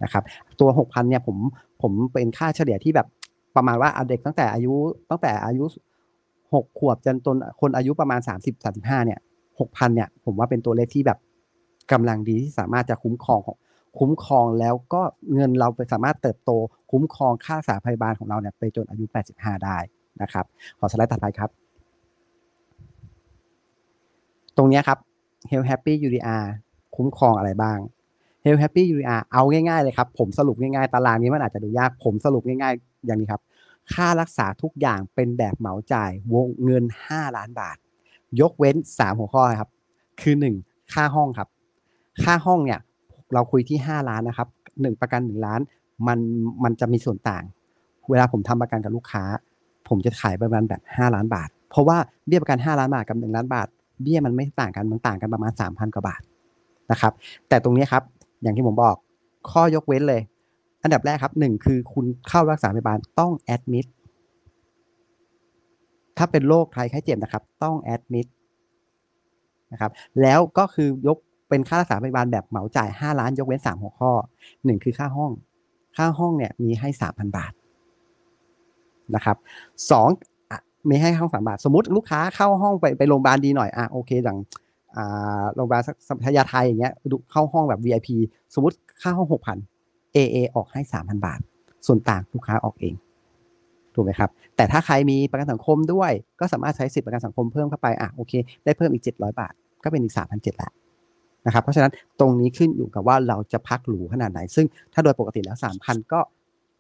[0.04, 0.24] นะครับ
[0.60, 1.38] ตัวหกพันเนี่ยผม
[1.82, 3.08] ผมเป็นค่าเฉลี่ยที่แบบ
[3.56, 4.74] ประมาณว่าเด็กตั้งแต่อายุ
[5.10, 5.66] ตั้งแต่อายุ
[6.54, 9.20] หกขวบจนตนคนอายุประมาณสามสิบสามสิบห้าเนี่ย
[9.60, 11.20] หกพันเนี่ยผมว่าเป็นตัวเลขที่แบบ
[11.92, 13.58] กำลังดีที่สามารถจะคุ้มครองของ
[14.00, 15.02] คุ้มครองแล้วก็
[15.34, 16.52] เงินเราไปสามารถเติบโต
[16.92, 19.78] คุ้มครองค่ารักษาพยาบาลของเราเนี่ยไปจนอายุ 85 ได้
[20.22, 20.46] นะครับ
[20.80, 21.50] ขอสไลด์ถัดไปครับ
[24.58, 25.00] ตรงนี้ครับ
[25.52, 26.44] Health Happy UDR
[26.96, 27.78] คุ้มครองอะไรบ้าง
[28.46, 33.42] Health Happy UDR เอาง่ายๆเลยครับ ผมสรุปง่ายๆ ตารางนี้มันอาจจะดูยาก ผมสรุปง่ายๆ อย่างนี้ครับ
[33.94, 37.78] ค่ารักษาทุกอย่างเป็นแบบเหมาจ่ายวงเงิน 5 ล้านบาท
[38.42, 39.70] ยกเว้น 3 หัวข้อครับ
[40.22, 41.48] คือ 1 ค่าห้องครับ
[42.24, 42.80] ค่าห้องเนี่ย
[43.34, 44.48] เราคุยที่ 5 ล้านนะครับ
[44.82, 45.60] หนึ่งประกันหนึ่งล้าน
[46.08, 46.20] มัน
[46.64, 47.44] มันจะมีส่วนต่าง
[48.10, 49.24] เวลาผมทำประกันกับลูกค้า
[49.88, 51.98] ผมจะขายประมาณแบบห้าล้านบาท เพราะว่า
[52.28, 53.68] เบี้ยประกันห้าล้านบาทกับหนึ่งล้านบาท
[54.02, 56.22] เบี้ยมันไม่ต่างกันมันต่างกันประมาณสามพันกว่าบาท
[56.92, 57.14] นะครับ
[57.50, 58.04] แต่ตรงนี้ครับ
[58.46, 58.96] อย่างที่ผมบอก
[59.52, 60.22] ข้อยกเว้นเลย
[60.84, 63.86] อันดับแรกครับหนึ่งคือคุณเข้ารักษาพยาบาลต้องแอดมิด
[66.18, 68.28] ถ้าเป็นโรคใครไข้เจ็บนะครับ ต้องแอดมิด
[69.72, 71.18] นะครับ แล้วก็คือยก
[71.50, 74.12] เป็นค่ารักษาพยาบาลแบบเหมาจ่ายห้าล้านยกเว้นสามหัวข้อ
[74.66, 75.32] หนึ่งคือค่าห้อง
[75.98, 77.54] ค่าห้องเนี่ยมีให้สามพันบาท
[79.16, 79.38] นะครับ
[79.92, 80.10] สอง
[80.90, 84.38] มีให้ห้องสามบาท สมมติลูกค้าเข้าห้องไปไปโรงพยาบาลดีหน่อยอะโอเคอย่าง
[85.56, 88.10] โรงพยาบาลสักพยาไทยอย่างเงี้ยดูเข้าห้องแบบ VIP
[88.54, 89.58] สมมติค่าห้องหกพัน
[90.16, 91.40] AA ออกให้สามพันบาท
[91.88, 92.96] ส่วนต่างลูกค้าออกเอง
[93.96, 98.34] ถูกไหมครับ แต่ถ้าใครมีประกันสังคมด้วย ก็สามารถใช้สิทธิประกันสังคมเพิ่มเข้าไปอะโอเค
[98.66, 100.72] ได้เพิ่มอีก 700 บาท ก็เป็นอีก 3,700แล้ว
[101.46, 106.20] นะครับ เพราะฉะนั้นตรงนี้ขึ้นอยู่กับว่าเราจะพักหรูขนาดไหน ซึ่งถ้าโดยปกติแล้ว 3,000 ก็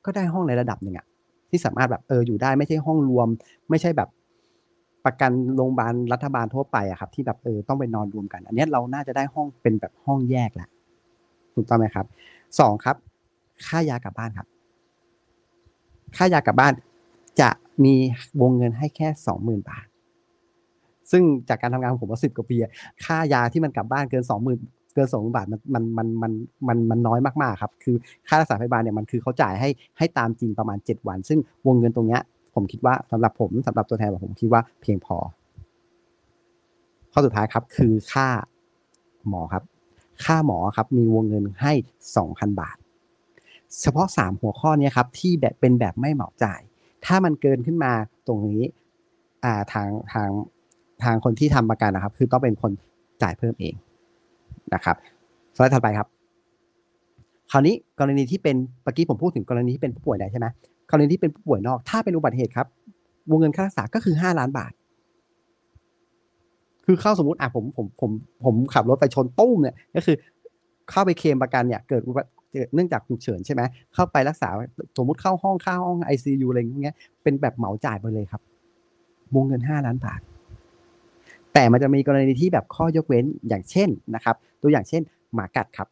[0.06, 1.06] ก็ได้ห้องในระดับหนึ่งอะ
[1.50, 3.28] ที่สามารถแบบเอออยู่ได้ไม่ใช่ห้องรวม
[3.70, 4.10] ไม่ใช่แบบ
[5.06, 10.70] ประกันโรงพยาบาลรัฐบาลทั่วไปอะครับ ที่แบบเออต้องไปนอนรวมกัน อันนี้เราน่าจะได้ห้องเป็นแบบห้องแยกแหละ
[11.56, 12.06] ถูกต้องไหมครับ
[12.60, 12.96] สองครับ
[13.68, 14.48] ค่ายากลับบ้านครับ
[16.18, 16.74] ค่ายากลับบ้าน
[17.42, 17.50] จะ
[17.84, 17.96] มี
[18.42, 19.86] วงเงินให้แค่สองหมื่นบาท
[21.12, 22.58] ซึ่งจากการทำงานของผมมาสิบกว่าปี
[23.06, 24.60] ค่ายาที่มันกลับบ้านเกินสองหมื่น
[24.94, 26.32] เกินสองบาทมันมันมันมัน
[26.68, 27.96] มันมันน้อยมากๆครับ คือ
[28.28, 32.22] ค่ารักษาพยาบาลเนี่ยมันคือเขาจ่ายให้ให้ตามจริงประมาณเจ็ดวัน ซึ่งวงเงินตรงเนี้ย
[32.56, 35.18] ผมคิดว่าสำหรับผมสำหรับตัวแทนผมคิดว่าเพียงพอ
[37.12, 38.28] ข้อสุดท้ายครับคือค่า
[39.30, 39.64] หมอครับ
[40.26, 41.74] ค่าหมอครับมีวงเงินให้
[42.18, 42.78] สองพันบาท
[43.82, 46.62] เฉพาะสามหัวข้อนี้ครับที่แบบเป็นแบบไม่เหมาจ่าย
[47.06, 47.92] ถ้ามันเกินขึ้นมา
[48.28, 48.62] ตรงนี้
[49.44, 50.30] อ่าทางทาง
[51.04, 52.72] ทางคนที่ทำประกันนะครับ คือต้องเป็นคน
[53.22, 53.76] จ่ายเพิ่มเอง
[54.74, 54.96] นะครับ
[55.56, 56.08] สไลด์ถัดไปครับ
[57.52, 60.48] คราวนี้กรณีที่เป็นเมื่อกี้ผมพูดถึงกรณีที่เป็นผู้ป่วยใดใช่ไหม
[60.90, 62.68] กรณีที่เป็นผู้ป่วยนอก ถ้าเป็นอุบัติเหตุครับ
[63.30, 64.72] วงเงินค่ารักษาก็คือห้าล้านบาท
[66.86, 68.12] คือเข้าสมมติอะผมผมผม
[68.46, 70.16] ผมขับรถไปชนตุ้มเนี่ย ก็คือ
[70.90, 72.30] เข้าไปเคลมประกันเนี่ย เกิดอุบัติ
[72.74, 73.62] เนื่องจากฉุกเฉินใช่ไหม
[73.94, 74.50] เข้าไปรักษา
[74.98, 78.42] สมมติเข้าห้องเข้าห้องไอซียูอะไรอย่างเงี้ยเป็นแบบเหมาจ่ายไปเลยครับ
[79.36, 80.20] วงเงินห้าล้านบาท
[81.54, 85.02] แต่มันจะมีกรณีที่แบบข้อยกเว้นอย่างเช่นนะครับ ตัวอย่างเช่น
[85.34, 85.88] หมากัดครับ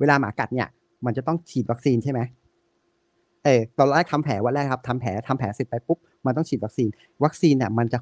[0.00, 0.68] เวลาหมากัดเนี่ย
[1.04, 2.20] มันจะต้องฉีดวัคซีนใช่ไหม
[3.44, 6.88] เออตอนแรกทำแผลวันแรกครับทำแผลทำแผลเสร็จไปปุ๊บมันต้องฉีดวัคซีน
[7.24, 7.98] วัคซีนเนี่ยมันจะ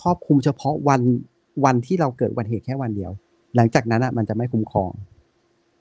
[0.00, 1.00] ครอบคลุมเฉพาะวัน
[1.64, 3.12] วันที่เราเกิดอุบัติเหตุแค่วันเดียว
[3.56, 4.90] หลังจากนั้นอะมันจะไม่คุ้มครอง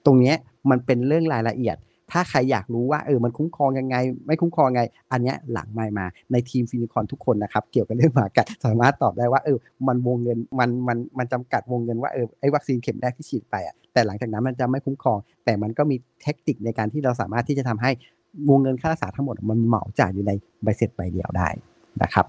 [0.06, 0.36] ตรงเนี้ย
[0.70, 1.78] มันเป็นเรื่องรายละเอียด
[2.12, 3.96] ถ้าใครอยากรู้ว่าเออมันคุ้มครองยังไง
[4.28, 17.92] ไม่คุ้มครองยังไง อันเนี้ยหลังไม่มาในทีมฟินิคอนทุกคนนะครับ เกี่ยวกับเรื่องหมากัดสามารถตอบได้ว่าเออมันวงเงินมันมันมันจำกัดวงเงินว่าเออไอ้วัคซีนเข็มแรกที่ฉีดไปอะแต่หลังจากนั้นมันจะไม่คุ้มครอง แต่มันก็มีเทคนิคในการที่เราสามารถที่จะทำให้
[18.50, 20.32] วงเงินค่ารักษาทั้งหมดมันเหมาจ่ายอยู่ใน
[20.64, 21.48] ใบเสร็จใบเดียวได้
[22.02, 22.26] นะครับ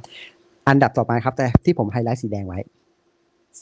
[0.68, 2.58] อันดับต่อมาครับ แต่ที่ผมไฮไลท์สีแดงไว้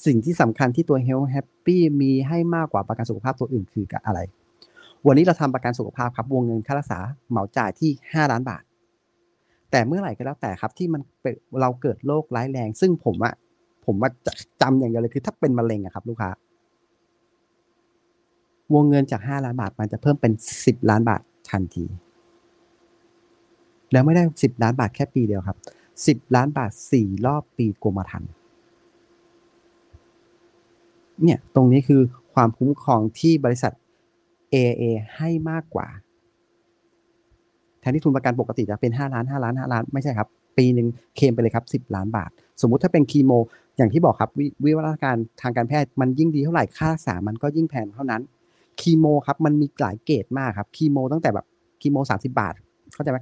[0.07, 4.21] สิ่งที่สำคัญที่ตัว Health Happy มีให้มากกว่าประกันสุขภาพตัวอื่นคืออะไร
[5.07, 6.99] วันนี้เราทำประกันสุขภาพครับ วงเงินค่ารักษา
[7.31, 8.63] เหมาจ่ายที่ 5 ล้านบาท
[9.71, 11.03] แต่เมื่อไหร่ก็แล้วแต่ครับที่มัน
[11.61, 13.35] เราเกิดโรคร้ายแรง ซึ่งผมอะ
[13.87, 14.11] ผมว่า
[14.63, 16.31] จำอย่างเดียวเลยคือถ้าเป็นมะเร็งอะครับ ลูกค้า
[18.75, 21.85] วงเงินจาก 5 ล้านบาทมันจะเพิ่มเป็น 10 ล้านบาททันที
[23.93, 25.59] แล้วไม่ได้ 10 ล้านบาทแค่ปีเดียวครับ
[26.29, 28.31] 10 ล้านบาท 4 รอบปีกรมธรรม์
[31.23, 32.01] เนี่ยตรงนี้คือ
[32.35, 33.73] ความคุ้มครองที่บริษัท
[34.55, 34.83] AA
[35.17, 35.87] ให้มากกว่า
[37.81, 40.29] แทนที่ทุนประกันปกติจะเป็น 5 ล้าน 5 ล้าน 5 ล้าน ไม่ใช่ครับ
[40.59, 43.33] ปีหนึ่งเคมไปเลยครับ 10 ล้านบาท สมมุติถ้าเป็นคีโม
[43.77, 48.23] อย่างที่บอกครับ วิวิวัฒนาการทางการแพทย์มันยิ่งดีเท่าไหร่ค่ารักษา มันก็ยิ่งแพงเท่านั้น
[48.81, 51.47] คีโมครับมันมีหลายเกรดมากครับคีโมตั้งแต่แบบ
[51.81, 52.55] คีโม30 บาท
[52.95, 53.19] เข้าใจไหม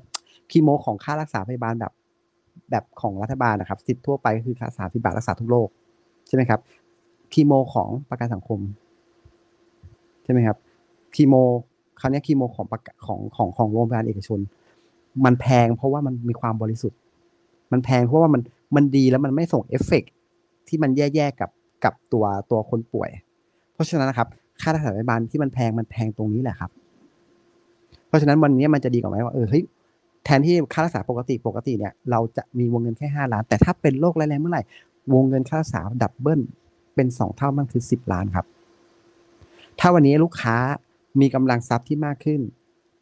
[0.50, 1.92] คีโมของค่ารักษาพยาบาลแบบ
[2.70, 5.68] แบบของรัฐบาลนะครับสิทธิ์ทั่วไปก็คือค่าสามสิบบาทรักษาทุกโรค
[6.26, 6.60] ใช่ไหมครับ
[7.32, 8.60] คีโมของประกันสังคม
[10.24, 10.56] ใช่ไหมครับ
[11.14, 11.34] คีโม
[12.00, 14.38] คราวนี้คีโมของประกันของของของโรงพยาบาลเอกชน
[15.24, 16.98] มันแพงเพราะว่ามันมีความบริสุทธิ์
[17.72, 18.40] มันแพงเพราะว่ามัน
[18.76, 20.12] มันดีแล้วมันไม่ส่งเอฟเฟกต์
[20.68, 21.50] ที่มันแย่ๆกับ
[21.84, 23.10] กับตัวตัวคนป่วย
[23.74, 24.28] เพราะฉะนั้นนะครับ
[24.60, 26.70] ค่ารักษาพยาบาลที่มันแพงมันแพงตรงนี้แหละครับ
[28.08, 29.62] เพราะฉะนั้นวันนี้มันจะดีกว่าไหมว่าเออเฮ้ย
[30.24, 34.62] แทนที่ค่ารักษาปกติปกติเนี่ยเราจะมีวงเงินแค่ห้าล้าน แต่ถ้าเป็นโรคร้ายแรงเมื่อไหร่
[35.14, 36.40] วงเงินค่ารักษาดับเบิล
[36.94, 38.46] เป็นสองเท่ามันคือสิบล้านครับ
[39.80, 40.56] ถ้าวันนี้ลูกค้า
[41.20, 42.40] มีกำลังทรัพย์ที่มากขึ้น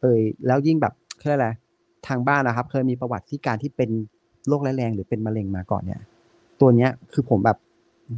[0.01, 1.49] เอยแล้วยิ่งแบบเขาเรียกอะไร
[2.07, 3.89] ทางบ้านนะครับ เคยมีประวัติที่การที่เป็น
[4.47, 6.01] โรคร้ายแรงหรือเป็นมะเร็งมาก่อนเนี่ย
[6.61, 7.57] ตัวเนี้ยคือผมแบบ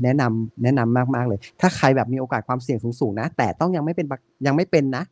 [0.04, 4.06] แนะนำแนะนำมากๆเลย ถ้าใครแบบมีโอกาสความเสี่ยงสูงๆนะ แต่ต้องยังไม่เป็น
[4.46, 5.04] ยังไม่เป็นนะ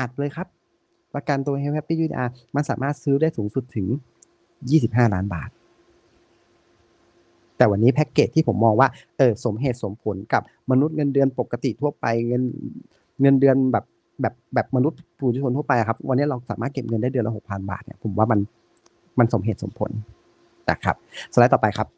[0.00, 0.46] อัดเลยครับ
[1.14, 3.86] ประกันตัว Health Happy UDR มันสามารถซื้อได้สูงสุดถึง
[4.50, 5.50] 25 ล้านบาท
[7.56, 12.42] แต่วันนี้แพ็กเกจที่ผมมองว่าเออสมเหตุสมผลกับมนุษย์เงินเดือนปกติทั่วไปเงิน
[13.22, 13.84] เงินเดือนแบบ
[14.20, 18.40] แบบแบบมนุษย์ผู้ชนทั่วไปครับ วันนี้เราสามารถเก็บเงินได้เดือนละหกพันบาทเนี่ยผมว่ามัน
[19.18, 19.90] มันสมเหตุสมผล
[20.70, 20.96] นะครับ
[21.32, 21.88] สไลด์ต่อไปครับ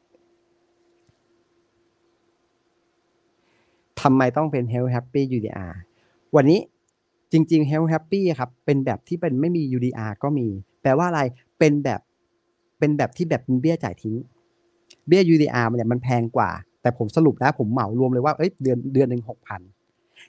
[4.01, 5.73] ทำไมต้องเป็น Health Happy UDR
[6.37, 6.59] วันนี้
[7.37, 10.47] จริงๆ Health Happy ครับเป็นแบบที่เป็นไม่มี UDR ก็มี
[10.83, 11.21] แปลว่าอะไร
[11.59, 12.01] เป็นแบบ
[12.79, 14.17] เป็นแบบที่แบบเป็นเบี้ยจ่ายทิ้ง
[15.09, 16.51] เบี้ย UDR มันเนี่ยมันแพงกว่า
[16.83, 19.61] แต่ผมสรุปนะผมเหมารวมเลยว่าเอ้ยเดือนเดือนหนึ่งหกพัน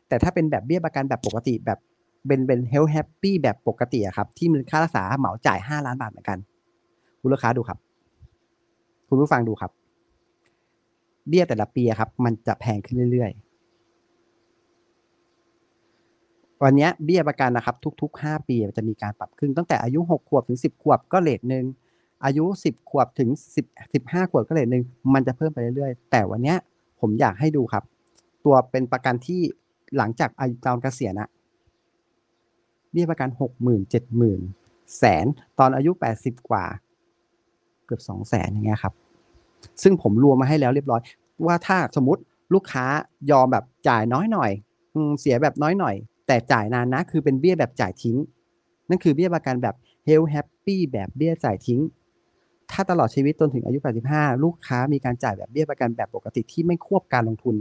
[0.08, 1.80] แต่ถ้าเป็นแบบเบี้ยประกันแบบปกติแบบ
[2.28, 6.38] เป็นเป็น Health Happy แบบปกติอะครับ ที่มันค่ารักษาเหมาจ่ายห้าล้านบาทเหมือนกัน
[7.22, 7.78] คุณลูกค้าดูครับ
[9.10, 9.72] คุณผู้ฟังดูครับ
[11.30, 13.55] เบี้ยแต่ละปีครับ มันจะแพงขึ้นเรื่อยๆ
[16.65, 21.65] วันนี้เบี้ยประกันนะครับทุกๆห้าปีจะมีการปรับขึ้นตั้งแต่อายุหกขวบถึงสิบขวบก็เลทหนึ่ง
[22.25, 26.56] อายุสิบขวบถึงสิบสิบห้าขวบก็เลทหนึ่งมันจะเพิ่มไปเรื่อยๆ แต่วันนี้
[26.99, 27.84] ผมอยากให้ดูครับ
[28.45, 29.41] ตัวเป็นประกันที่
[29.97, 31.30] หลังจากอายุตอนเกษียณอะ
[32.91, 34.41] เบี้ยประกันหกหมื่นเจ็ดหมื่น
[34.97, 35.25] แสน
[35.60, 36.65] ตอนอายุแปดสิบกว่า
[37.86, 38.93] เกือบสองแสนอย่างเงี้ยครับ
[39.84, 41.01] ซึ่งผมรวมมาให้แล้วเรียบร้อย
[41.45, 42.21] ว่าถ้าสมมติ
[42.54, 42.86] ลูกค้า
[43.32, 44.51] ยอมแบบจ่ายน้อยหน่อย
[45.21, 45.95] เสียแบบน้อยหน่อย
[46.28, 48.18] แต่จ่ายนานนะคือเป็นเบี้ยแบบจ่ายทิ้ง
[48.90, 49.76] นั่นคือเบี้ยประกันแบบ
[50.08, 51.80] Health Happy แบบเบี้ยจ่ายทิ้ง
[52.72, 53.80] ถ้าตลอดชีวิตจนถึงอายุ
[54.12, 57.56] 85 ลูกค้ามีการจ่ายแบบเบี้ยประกันแบบปกติที่ไม่ควบการลงทุน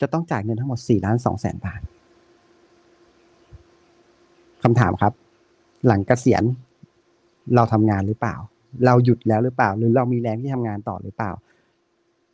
[0.00, 1.80] จะต้องจ่ายเงินทั้งหมด4ล้าน2แสนบาท
[4.62, 5.12] คำถามครับ
[5.86, 6.44] หลังเกษียณ
[7.54, 8.36] เราทำงานหรือเปล่า
[8.84, 11.32] เราหยุดแล้วหรือเปล่า หรือเรามีแรงที่ทำงานต่อหรือเปล่า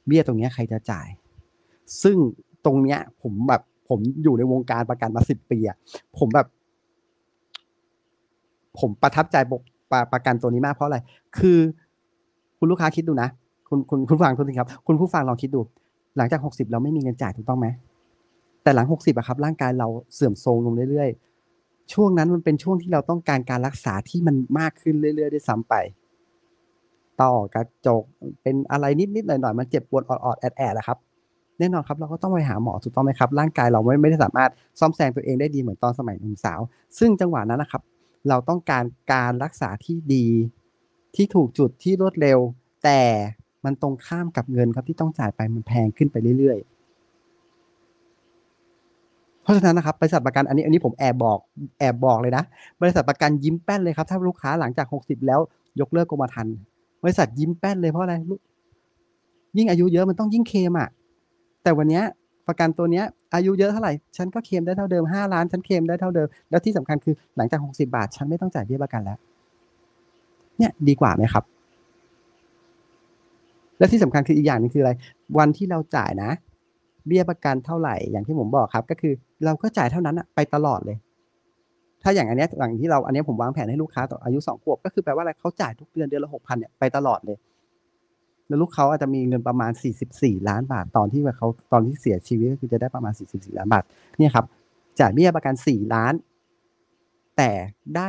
[0.06, 1.08] เบี้ยตรงนี้ใครจะจ่าย
[2.02, 2.16] ซึ่ง
[2.64, 5.76] ตรงเนี้ยผมแบบ ผมอยู่ในวงการประกันมาสิบปีอะ
[6.18, 6.46] ผมแบบ
[8.78, 10.98] ผมประทับใจประประกันตัวนี้มากเพราะอะไร
[11.38, 11.58] คือ
[12.58, 13.28] คุณลูกค้าคิดดูนะ
[13.68, 15.60] คุณคุณคุณฟังทุกท่านครับ คุณผู้ฟังลองคิดดู
[16.16, 17.66] หลังจากหกสิบเราไม่มีเงินจ่ายถูกต้องไหม
[18.62, 25.74] แต่หลังหกสิบอะครับ ร่างกายเราเสื่อมโทรมลงเรื่อยๆ ช่วงนั้นมันเป็นช่วงที่เราต้องการการรักษาที่มันมากขึ้นเรื่อยๆด้วยซ้ำไป
[27.22, 28.02] ต่อกระจก
[28.42, 30.98] เป็นอะไรนิดๆหน่อยๆมันเจ็บปวดออดๆแอดๆนะครับ
[31.58, 36.60] แน่นอนครับเราก็ต้องไปหาหมอถูกต้องไหมครับร่างกายเราไม่ไม่ได้สามารถซ่อมแซมตัวเองได้ดีเหมือนตอนสมัยหนุ่มสาว
[36.98, 37.82] ซึ่งจังหวะนั้นนะครับ
[38.28, 40.26] เราต้องการการรักษาที่ดี
[41.14, 42.38] ที่ถูกจุดที่รวดเร็ว
[42.84, 43.00] แต่
[43.64, 46.68] มันตรงข้ามกับเงินครับที่ต้องจ่ายไปมันแพงขึ้นไปเรื่อยๆ
[49.42, 51.38] เพราะฉะนั้นนะครับบริษัทประกันอันนี้อันนี้ผมแอบบอก
[51.78, 52.44] แอบบอกเลยนะ
[52.80, 55.40] บริษัทประกันยิ้มแป้นเลยครับถ้าลูกค้าหลังจากหกสิบแล้ว
[55.80, 56.56] ยกเลิกกรมธรรม์
[57.02, 58.40] บริษัทยิ้มแป้นเลยเพราะอะไรลูก
[59.56, 60.88] ยิ่งอายุเยอะมันต้องยิ่งเคมอะ
[61.66, 62.04] แต่วันเนี้ย
[62.48, 69.18] ประกันตัวเนี้ยอายุเยอะเท่าไหร่ ฉันก็เคลมได้เท่าเดิมห้าล้าน ฉันเคลมได้เท่าเดิม แล้วที่สำคัญคือหลังจากหกสิบาท ฉันไม่ต้องจ่ายเบี้ยประกันแล้ว
[70.58, 71.44] เนี่ยดีกว่าไหมครับ
[73.78, 74.92] และที่สำคัญคืออีกอย่างหนึงคืออะไร
[75.38, 76.30] วันที่เราจ่ายนะ
[77.06, 79.12] เบี้ยประกันเท่าไหร่ อย่างที่ผมบอกครับ ก็คือ
[79.44, 80.96] เราก็จ่ายเท่านั้นอะไปตลอดเลย
[82.02, 87.36] ถ้าอย่างอันนี้ยอย่างที่เราอันนี้ผมวางแผนให้ลูกค้าต่ออายุสองขวบก็คือแปลว่าอะไรเขาจ่ายทุกเดือนเดือนละหกพันเนี่ยไปตลอดเลย
[88.48, 89.72] แล้วลูกเขาอาจจะมีเงินประมาณ
[90.10, 93.84] 44 ล้านบาทตอนที่เขาตอนที่เสียชีวิตก็คือจะได้ประมาณ 44 ล้านบาท
[94.18, 94.44] เนี่ยครับ
[95.00, 96.14] จ่ายเบี้ยประกัน 4 ล้าน
[97.36, 97.50] แต่
[97.96, 98.08] ได้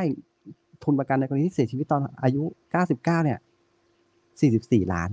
[0.84, 2.42] ทุนประกันในกรณีที่เสียชีวิตตอนอายุ
[2.78, 3.38] 99 เนี่ย
[4.34, 5.10] 44 ล้าน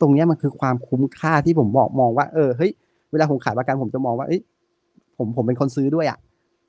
[0.00, 2.72] ตรงนี้มันคือความคุ้มค่าที่ผมบอกมองว่าเออเฮ้ย
[3.12, 4.40] เวลาผมขายประกันผมจะมองว่าเอ้ย
[5.16, 6.18] ผมผมเป็นคนซื้อด้วยอะ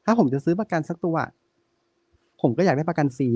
[0.05, 1.15] ถ้าผมจะซื้อประกันสักตัว
[2.41, 3.29] ผมก็อยากได้ประกันฟรี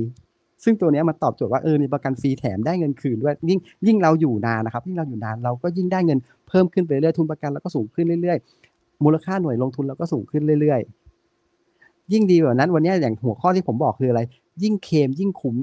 [0.63, 14.21] ซึ่งตัวนี้มันตอบโจทย์ว่าเออมีประกันฟรีแถมได้เงินคืนด้วยยิ่งยิ่งเราอยู่นานนะครับยิ่งเราอยู่นานเราก็ยิ่งได้เงินเพิ่มขึ้นไปเรื่อยทุนประกันเราก็สูงขึ้นเรื่อยๆ มูลค่าหน่วยลงทุนเราก็สูงขึ้นเรื่อยๆ ยิ่งดีกว่านั้นวันนี้อย่างหัวข้อที่ผมบอกคืออะไร
[14.63, 15.55] ยิ่งเคลมยิ่งคุ้ม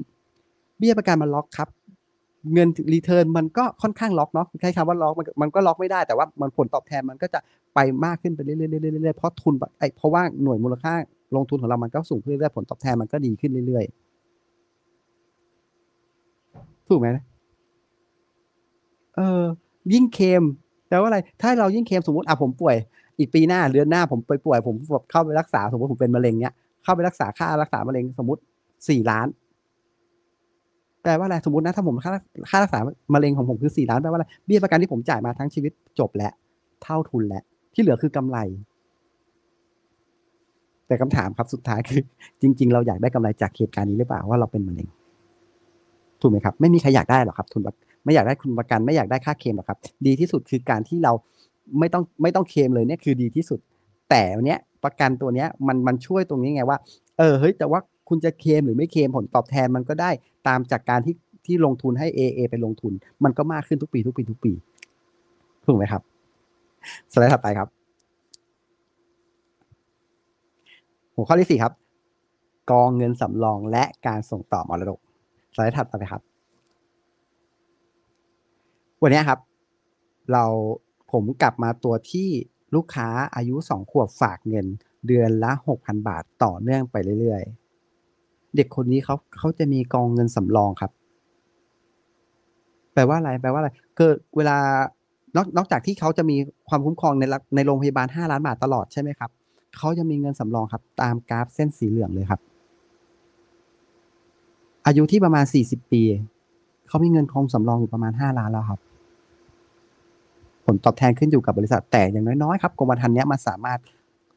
[0.77, 1.67] เบี้ยประกันมันล็อกครับ
[2.53, 7.39] เงิน return มันก็ค่อนข้างล็อกเนาะใช้คำว่าล็อกมันก็ล็อกไม่ได้แต่ว่ามันผลตอบแทนมันก็จะ
[7.75, 10.93] ไปมากขึ้นไปเรื่อยเรื่อยๆเรื่อยๆเพราะทุนไอเพราะว่าหน่วยมูลค่า
[11.35, 14.08] ลงทุนของเรามันก็สูงขึ้นเรื่อยๆผลตอบแทนมันก็ดีขึ้นเรื่อยๆ
[16.89, 17.07] ถูกไหม
[19.15, 19.43] เออ
[19.93, 20.43] ยิ่งเคลม
[20.87, 22.75] แปลว่าอะไร ถ้าเรายิ่งเคลมสมมติอะผมป่วย
[23.19, 24.75] อีกปีหน้าเดือนหน้าผมไปป่วย ผม
[25.11, 28.41] เข้าไปรักษา สมมติผมเป็นมะเร็งเนี้ยเข้าไปรักษาค่ารักษามะเร็งสมมติ
[28.89, 29.27] สี่ล้าน
[31.03, 32.11] แปลว่าอะไรสมมตินะถ้าผมค่า
[32.49, 32.79] ค่ารักษา
[33.13, 36.33] มะเร็งของผมคือสี่ล้านแปลว่าอะไรเบี้ยประกันที่ผมจ่ายมาทั้งชีวิตจบแล้ว
[36.83, 38.37] เท่าทุนแล้วที่เหลือคือกำไร
[40.87, 42.01] แต่คำถามครับสุดท้ายคือ
[42.41, 44.87] จริง ๆ เราอยากได้กำไรจากเหตุการณ์นี้หรือเปล่าว่าเราเป็นมะเร็ง
[46.21, 47.61] ถูกไหมครับไม่มีใครอยากได้หรอกครับทุน
[48.03, 51.13] ไม่อยากได้ทุนประกันไม่อยากได้ค่าเคลมหรอกครับ ดีที่สุดคือการที่เรา
[51.79, 53.59] ไม่ต้องไม่ต้องเคลมเลยเนี่ยคือดีที่สุด
[54.09, 56.77] แต่เนี้ยประกันตัวเนี้ยมันมันช่วยตรงนี้ไงว่า
[57.17, 57.79] เออเฮ้ยแต่ว่า
[58.09, 60.11] คุณจะเคลมหรือไม่เคลมผลตอบแทนมันก็ได้
[60.47, 64.51] ตามจากการที่ที่ลงทุนให้ AA ไปลงทุน มันก็มากขึ้นทุกปีทุกปีทุกปี
[65.65, 66.01] ถูกไหมครับ
[67.11, 67.67] สไลด์ถัดไปครับ
[71.15, 71.73] หัวข้อที่สี่ครับ
[72.71, 74.99] กองเงินสำรองและการส่งต่อมรดก
[75.53, 76.21] สไลด์ถัดไปครับ
[79.01, 79.39] วันนี้ครับ
[80.31, 80.43] เรา
[81.11, 82.27] ผมกลับมาตัวที่
[82.75, 84.65] ลูกค้าอายุสองขวบฝากเงิน
[85.07, 90.91] เดือนละหกพันบาทต่อเนื่องไปเรื่อยๆ เด็กคนนี้เขาเขาจะมีกองเงินสำรองครับ
[92.93, 94.57] แปลว่าอะไร แปลว่าอะไรเกิดเวลา
[95.35, 96.37] นอกนอกจากที่เขาจะมี
[96.69, 97.23] ความคุ้มครองใน
[97.55, 99.29] ในโรงพยาบาลห้าล้านบาทตลอดใช่ไหมครับ
[99.77, 102.41] เขาจะมีเงินสำรองครับ ตามกราฟเส้นสีเหลืองเลยครับ
[104.89, 106.01] อายุที่ประมาณสี่สิบปี
[106.87, 108.79] เขามีเงินคงสำรองอยู่ประมาณห้าล้านแล้วครับ
[110.65, 113.79] ผลตอบแทนขึ้นอยู่กับบริษัทแต่อย่างน้อยๆครับกรมธรรม์เนี้ยมันสามารถ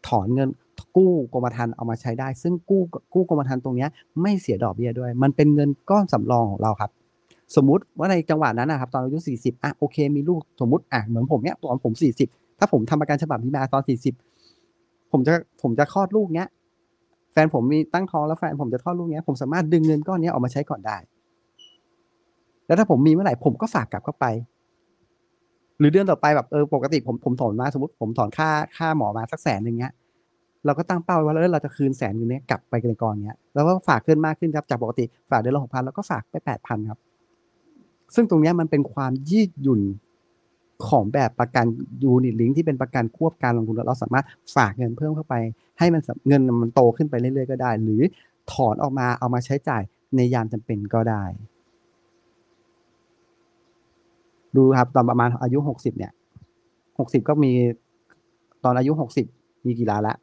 [0.09, 0.49] ถอนเงิน
[0.97, 2.83] กู้กรมธรรม์เอามาใช้ได้ ซึ่งกู้
[3.15, 3.89] กู้กรมธรรม์ตรงเนี้ย
[4.23, 6.91] ไม่เสียดอกเบี้ยด้วย มันเป็นเงินก้อนสำรองของเราครับ
[7.57, 11.93] สมมุติว่าในจังหวะนั้นนะครับ ตอนอายุ40อะโอเค มีลูกสมมติอะเหมือนผมเนี้ยตอนผม
[12.27, 13.83] 40ถ้าผมทำประกันฉบับนี้มาตอน
[14.49, 16.47] 40ผมจะผมจะคลอดลูกเนี้ย
[17.33, 20.97] แฟนผมมีตั้งท้องแล้วแฟนผมจะคลอดลูกเนี้ยผมสามารถดึงเงินก้อนนี้ออกมาใช้ก่อนได้
[22.67, 24.27] แล้วถ้าผมมีเมื่อไหร่ผมก็ฝากกลับเข้าไป
[25.79, 29.93] หรือเดือนต่อไปแบบเออปกติผมผมถอนมาสมมติผมถอนค่าค่าหมอมาสักแสนหนึ่งเนี้ย
[30.67, 36.99] เราก็ตั้งเป้าไว้ว่าเราจะคืนแสนเงินนี้กลับไปในกองเนี้ยแล้วก็ฝากขึ้นมากขึ้นครับจากปกติฝากเดือนละหกพันแล้วก็ฝากไปแปดพันครับ
[38.15, 39.81] ซึ่งตรงนี้มันเป็นความยืดหยุ่น
[40.89, 41.67] ของแบบประกัน
[42.03, 45.35] ยูนิตลิงที่เป็นประกันควบการลงทุนเราสามารถฝากเงินเพิ่มเข้าไป
[45.83, 48.03] ให้มันเงินมันโตขึ้นไปเรื่อยๆก็ได้ หรือ
[48.53, 49.83] ถอนออกมาเอามาใช้จ่าย
[50.17, 51.25] ในยามจำเป็นก็ได้
[54.57, 56.13] ดูครับตอนประมาณอายุหกสิบเนี่ย
[56.99, 57.53] หกสิบก็มี
[58.65, 59.27] ตอนอายุหกสิบ
[59.67, 60.17] มีกี่ล้านละ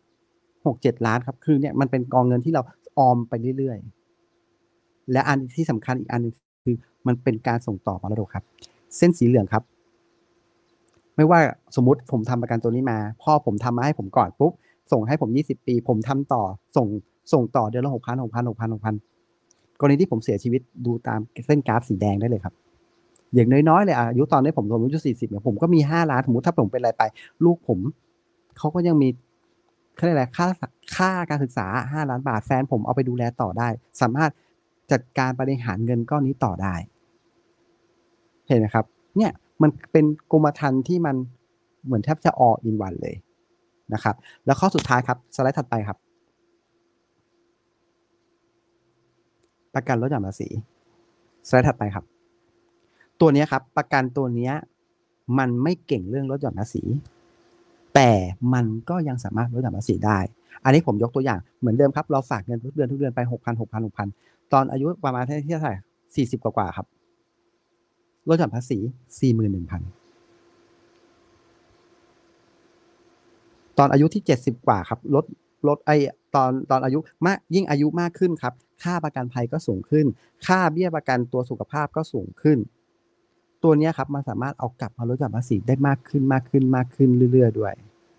[0.68, 2.62] หกเจ็ดล้านครับ คือเนี่ยมันเป็นกองเงินที่เรา
[2.98, 6.34] ออมไปเรื่อยๆ และอันที่สำคัญอีกอันหนึง
[6.66, 6.76] คือ
[7.08, 8.46] มันเป็นการส่งต่อมรดกครับ
[8.98, 9.64] เส้นสีเหลืองครับ
[11.16, 11.40] ไม่ว่า
[11.76, 14.52] สมมติผมทำประกันตัวนี้มา พ่อผมทำมาให้ผมก่อนปุ๊บ
[14.92, 16.44] ส่งให้ผมยี่สิบปี ผมทำต่อ
[16.78, 16.88] ส่ง
[17.34, 18.96] ส่งต่อเดือนละหกพันหกพันหกพันหกพัน
[19.80, 22.54] กรณีที่ผมเสียชีวิตดูตามเส้นกราฟสีแดงได้เลยครับ
[23.34, 27.04] อย่างน้อยๆเลยอายุตอนนี้ผมอายุสี่สิบเนี่ยผมก็มีห้าล้านสมมติถ้าผมเป็นอะไรไป
[27.44, 27.80] ลูกผม
[28.58, 29.10] เขาก็ยังมี
[29.96, 30.48] เขาเรียกอะไรค่า
[30.96, 33.68] ค่าการศึกษาห้าล้านบาทแฟนผมเอาไปดูแลต่อได้
[34.02, 34.32] สามารถ
[34.92, 36.76] จัดการบริหารเงินก้อนนี้ต่อได้
[38.48, 38.86] เห็นไหมครับ
[39.18, 41.16] เนี่ยมันเป็นกรมธรรม์ที่มัน
[41.86, 43.16] เหมือนแทบจะ all in one เลย
[43.94, 45.98] นะครับ แล้วข้อสุดท้ายครับ สไลด์ถัดไปครับ
[49.76, 50.50] ประกันลดหย่อนภาษี
[51.48, 52.06] สไลด์ถัดไปครับ
[53.20, 54.52] ตัวนี้ครับ ประกันตัวนี้
[55.38, 56.84] มันไม่เก่งเรื่องลดหย่อนภาษี
[57.96, 58.12] แต่
[58.54, 60.20] มันก็ยังสามารถลดหย่อนภาษีได้
[60.64, 64.08] อันนี้ผมยกตัวอย่างเหมือนเดิมครับ เราฝากเงินทุกเดือนทุกเดือนไปหกพันหกพันหกพัน
[64.54, 65.76] ตอนอายุประมาณเท่าไหร่
[66.16, 66.88] สี่สิบกว่าครับ
[68.28, 68.78] ลดหย่อนภาษี
[69.20, 69.82] สี่หมื่นหนึ่งพัน
[73.80, 75.26] ตอนอายุที่เจ็ดสิบกว่าครับลด
[75.68, 75.92] ลดไอ
[76.36, 80.06] ตอนตอนอายุมากยิ่งอายุมากขึ้นครับ ค่าประกันภัยก็สูงขึ้น
[80.48, 82.58] ค่าเบี้ยประกันตัวสุขภาพก็สูงขึ้น
[83.64, 87.74] ตัวนี้ครับมันสามารถเอากลับมาลดหย่อนภาษีได้มากขึ้นมากขึ้นมากขึ้นเรื่อย ๆ ด้วย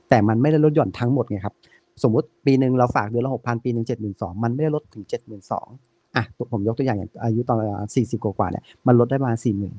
[0.09, 1.55] แต่มันไม่ได้ลดหย่อนทั้งหมดไงครับ
[2.03, 5.69] สมมติปีหนึ่งเราฝากเดือนละหกพันปีหนึ่งเจ็ดหมื่นสองมันไม่ได้ลดถึงเจ็ดหมื่นสอง
[6.17, 7.57] อะผมยกตัวอย่างอย่างอายุตอน
[7.97, 9.75] สี่สิบกว่าเนี่ยมันลดได้ประมาณสี่หมื่น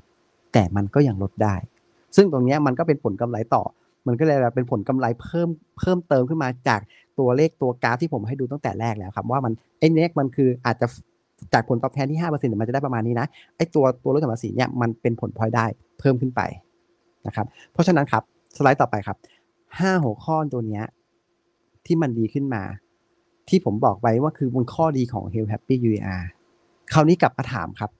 [0.54, 1.56] แต่มันก็ยังลดได้
[2.16, 3.64] ซึ่งตรงนี้มันก็เป็นผลกำไรต่อ
[4.08, 6.80] มันก็เลยเป็นผลกำไรเพิ่มเพิ่มเติมขึ้นมาจาก
[7.20, 10.88] ตัวเลขตัวกราฟที่ผมให้ดูตั้งแต่แรกแล้วครับ ว่ามันไอ้เน็กมันคืออาจจะ
[11.54, 15.66] จากผลตอบแทนที่ห้าเปอร์เซ็นต์มันจะได้ประมาณนี้นะไอ้ตัวตัวลดหย่อนภาษีเนี่ยมันเป็นผลพลอยได้
[16.00, 16.42] เพิ่มขึ้นไป
[17.28, 18.24] นะครับ เพราะฉะนั้นครับ
[18.58, 19.18] สไลด์ต่อไปครับ
[19.80, 20.86] ห้าหัวข้อตัวเนี้ย
[21.86, 22.64] ที่มันดีขึ้นมา
[23.50, 26.24] ที่ผมบอกไว้ว่าคือมันข้อดีของ Health Happy UDR
[26.94, 27.92] คราวนี้กลับมาถามครับ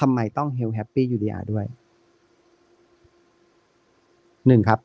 [0.00, 1.64] ทำไมต้อง Health Happy UDR ด้วย
[4.46, 4.78] หนึ่งครับ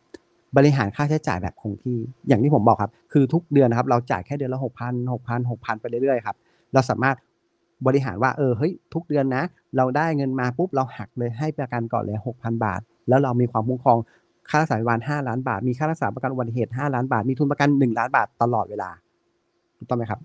[0.57, 6.35] บริหารค่าใช้จ่ายแบบคงที่ อย่างที่ผมบอกครับ คือทุกเดือนนะครับ เราจ่ายแค่เดือนละหกพันหกพันหกพันไปเรื่อยๆครับ
[6.73, 7.15] เราสามารถ
[7.87, 9.43] บริหารว่า เออ เฮ้ย ทุกเดือนนะ
[9.77, 13.97] เราได้เงินมาปุ๊บ เราหักเลยให้ประกันก่อนเลยหกพันบาท แล้วเรามีความคุ้มครอง
[14.49, 18.89] ค่ารักษาพยาบาลห้าล้านบาท มีค่ารักษาประกันอุบัติเหตุห้าล้านบาท มีทุนประกันหนึ่งล้านบาทตลอดเวลา
[19.77, 20.19] ถูกต้องไหมครับ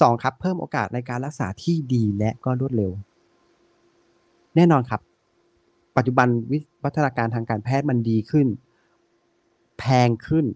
[0.00, 2.92] สองครับ เพิ่มโอกาสในการรักษาที่ดีและก็รวดเร็ว
[4.56, 5.00] แน่นอนครับ
[5.96, 8.46] ปัจจุบันวิวัฒนาการทางการแพทย์มันดีขึ้น
[9.78, 10.46] แพงขึ้น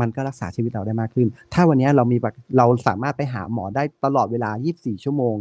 [0.00, 2.16] มันก็รักษาชีวิตเราได้มากขึ้น ถ้าวันนี้เรามี
[2.58, 5.34] เราสามารถไปหาหมอได้ตลอดเวลา 24 ชั่วโมง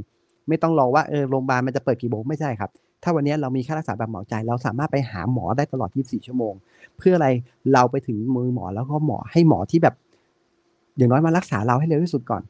[0.47, 2.69] ไม่ต้องรอว่าเออโรงพยาบาลมันจะเปิดกี่โมงไม่ใช่ครับ
[3.03, 6.53] ถ้าวันนี้เรามีค่ารักษาแบบเหมาจ่ายเราสามารถไปหาหมอได้ตลอด 24 ชั่วโมง
[6.97, 7.27] เพื่ออะไร
[7.73, 9.95] เราไปถึงมือหมอแล้วก็หมอให้หมอที่แบบ
[10.97, 12.43] อย่างน้อยมารักษาเราให้เร็วที่สุดก่อน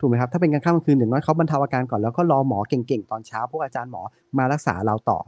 [0.00, 4.02] ถูกไหมครับถ้าเป็นกลางค่ำกลางคืนอย่างน้อยเขาบรรเทาอาการก่อนแล้วก็รอหมอเก่งๆ ตอนเช้าพวกอาจารย์หมอ
[4.38, 5.18] มารักษาเราต่อ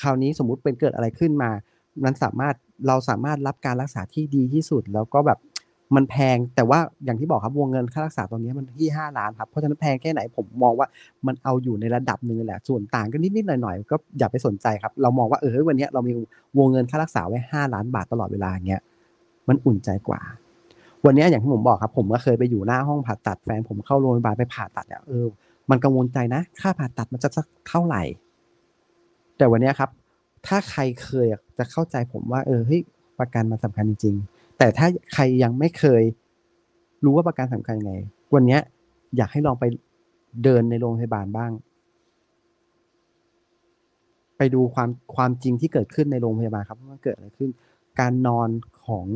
[0.00, 1.50] คราวนี้สมมุติเป็นเกิดอะไรขึ้นมา
[2.04, 2.54] มันสามารถ
[2.86, 5.38] เราสามารถรับการรักษาที่ดีที่สุด แล้วก็แบบ
[5.96, 10.86] มันแพงแต่ว่าอย่างที่บอกครับวงเงินค่ารักษาตรงนี้มันที่ห้าล้านครับเพราะฉะนั้นแพงแค่ไหนผมมองว่า
[11.26, 16.12] มันเอาอยู่ในระดับหนึ่งแหละส่วนต่างก็นิดๆหน่อยๆก็อย่าไปสนใจครับ เรามองว่าเออวันนี้เรามี
[16.58, 18.82] วงเงินค่ารักษาไว้ห้าล้านบาทตลอดเวลาเงี้ย
[19.48, 20.20] มันอุ่นใจกว่า
[21.04, 25.26] วันนี้อย่างที่ผมบอกครับ ผมก็เคยไปอยู่หน้าห้องผ่าตัดแฟนผมเข้าโรงพยาบาลไปผ่าตัดเนี่ยเออ
[25.70, 28.02] มันกังวลใจนะ ค่าผ่าตัดมันจะสักเท่าไหร่
[29.38, 29.90] แต่วันนี้ครับ
[30.46, 31.26] ถ้าใครเคย
[31.58, 32.80] จะเข้าใจผมว่า เออเฮ้ย
[33.20, 36.02] ประกันมันสำคัญจริงๆ แต่ถ้าใครยังไม่เคย
[37.04, 37.94] รู้ว่าประกันสำคัญยังไง
[38.34, 38.58] วันนี้
[39.16, 39.64] อยากให้ลองไป
[40.44, 41.52] เดินในโรงพยาบาลบ้าง
[44.38, 47.50] ไปดูความความจริงที่เกิดขึ้นในโรงพยาบาลครับว่าเกิดอะไรขึ้น
[48.00, 48.48] การนอน
[48.86, 49.06] ของ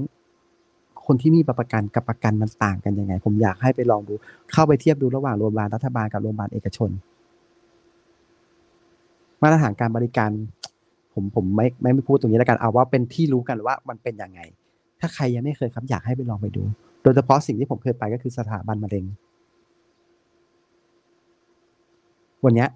[1.07, 4.13] คนที่มีประกันกับประกันมันต่างกันยังไง ผมอยากให้ไปลองดู
[4.53, 6.91] เข้าไปเทียบดูระหว่างโรงพยาบาลรัฐบาลกับโรงพยาบาลเอกชน
[9.43, 10.31] มาตรฐานการบริการ
[11.15, 14.41] ผมผมไม่ไม่พูดตรงนี้แล้วกันเอาว่าเป็นที่รู้กันว่ามันเป็นยังไง
[15.01, 16.63] ถ้าใครยังไม่เคยครับอยากให้ไปลองไปดู
[17.03, 19.05] โดยเฉพาะสิ่งที่ผมเคยไปก็คือสถาบันมะเร็ง
[22.45, 22.67] วันนี้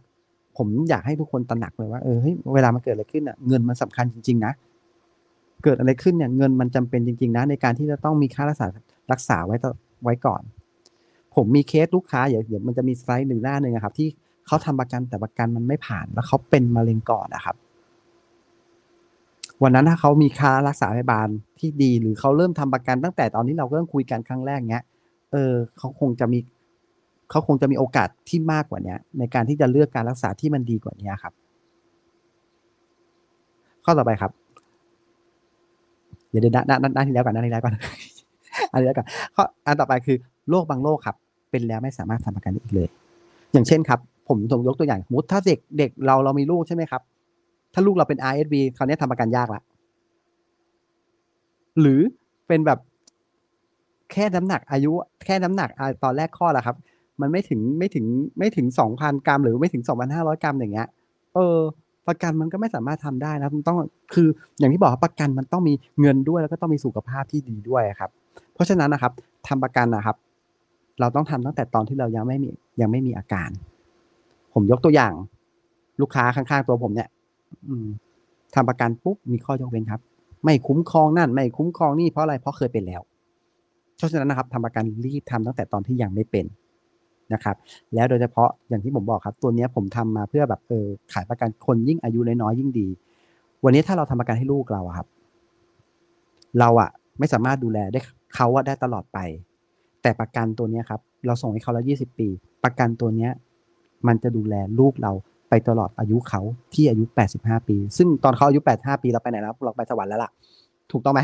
[0.57, 4.53] ผมอยากให้ทุกคนตระหนักเลยว่าเออเฮ้ยเวลามันเกิดอะไรขึ้นอะเงินมันสำคัญจริง ๆ นะ
[5.65, 8.67] เกิดอะไรขึ้นเนี่ยเงินมันจำเป็นจริง ๆ นะ ในการที่จะต้องมีค่ารักษา
[9.13, 9.57] รักษาไว้
[10.05, 10.43] ไว้ก่อน
[11.35, 14.09] ผมมีเคสลูกค้าเดี๋ยวเดี๋ยวมันจะมีไลด์หนึ่งหน้าหนึ่งครับ ที่
[14.47, 17.57] เขาทำประกันแต่ประกันมันไม่ผ่าน แล้วเขาเป็นมะเร็งก่อนนะครับ
[19.63, 24.85] วันนั้นถ้าเขามีค่ารักษาพยาบาลที่ดีหรือเขาเริ่มทำประกันตั้งแต่ตอนที่เราเริ่มคุยกันครั้งแรกเนี้ย
[25.33, 26.39] เออเขาคงจะมี
[27.31, 31.33] เขาคงจะมีโอกาสที่มากกว่าเนี้ย ในการที่จะเลือกการรักษาที่มันดีกว่านี้ครับ
[33.85, 34.31] ข้อต่อไปครับ
[36.31, 37.75] เดี๋ยวเดี๋ยวด้านด้านด้าที่แล้วก่อนด้านที่แล้วก่อน
[38.73, 40.17] อันนี้แล้วก่อนข้ออันต่อไปคือ
[40.51, 41.17] โรคบางโรคครับ
[41.51, 42.89] เป็นแล้วไม่สามารถทำประกันอีกเลย
[43.53, 47.03] อย่างเช่นครับ ผมผมยกตัวอย่างสมมติถ้าเด็กเด็กเราเรามีลูกใช่ไหมครับ
[47.75, 49.63] ถ้าลูกเราเป็น RSV คราวนี้ทำประกันยากละ
[51.81, 52.01] หรือ
[52.49, 52.79] เป็นแบบ
[54.13, 54.93] แค่น้ำหนักอายุ
[55.27, 56.77] แค่น้ำหนักอตอนแรกข้อละครับ
[57.21, 58.05] มันไม่ถึงไม่ถึง
[58.39, 60.89] ไม่ถึงสองพันกรัม หรือไม่ถึงสองพันห้าร้อยกรัมอย่างเงี้ย
[61.35, 61.59] เออ
[62.09, 63.79] ประกันมันก็ไม่สามารถทำได้นะมันต้อง
[64.15, 68.11] คืออย่างที่บอกประกันมันต้องมีเงินด้วยแล้วก็ต้องมีสุขภาพที่ดีด้วยครับ
[68.55, 69.13] เพราะฉะนั้นนะครับ
[69.49, 70.17] ทำประกันนะครับ
[71.01, 72.49] เราต้องทำตั้งแต่ตอนที่เรายังไม่มี
[72.81, 73.51] ยังไม่มีอาการ
[74.55, 75.13] ผมยกตัวอย่าง
[76.01, 77.09] ลูกค้าข้างๆตัวผมเนี่ย
[78.55, 80.01] ทำประกันปุ๊บมีข้อยกเว้นครับ
[80.45, 83.03] ไม่คุ้มครองนั่น ไม่คุ้มครองนี่เพราะอะไรเพราะเคยเป็นแล้ว
[83.97, 86.47] เพราะฉะนั้นนะครับทำประกันรีบทำตั้งแต่ตอนที่ยังไม่เป็น
[87.33, 87.57] นะครับ
[87.95, 92.89] แล้วโดยเฉพาะอย่างที่ผมบอกครับ ตัวนี้ผมทำมาเพื่อแบบเออขายประกันคนยิ่งอายุน้อยๆยิ่งดี
[93.65, 95.07] วันนี้ถ้าเราทำประกันให้ลูกเราครับ
[96.61, 98.01] เราอะไม่สามารถดูแลได้
[98.35, 99.19] เขาว่าได้ตลอดไป
[100.03, 102.29] แต่ประกันตัวนี้ครับ เราส่งให้เขาแล้วยี่สิบปี
[102.65, 103.33] ประกันตัวเนี้ย
[104.07, 105.13] มันจะดูแลลูกเรา
[105.55, 106.41] ไปตลอดอายุเขา
[106.75, 107.05] ที่อายุ
[107.37, 110.31] 85 ปี ซึ่งตอนเขาอายุ 85 ปีเราไปไหนแล้วเราไปสวรรค์แล้วล่ะ
[110.93, 111.21] ถูกต้องไหม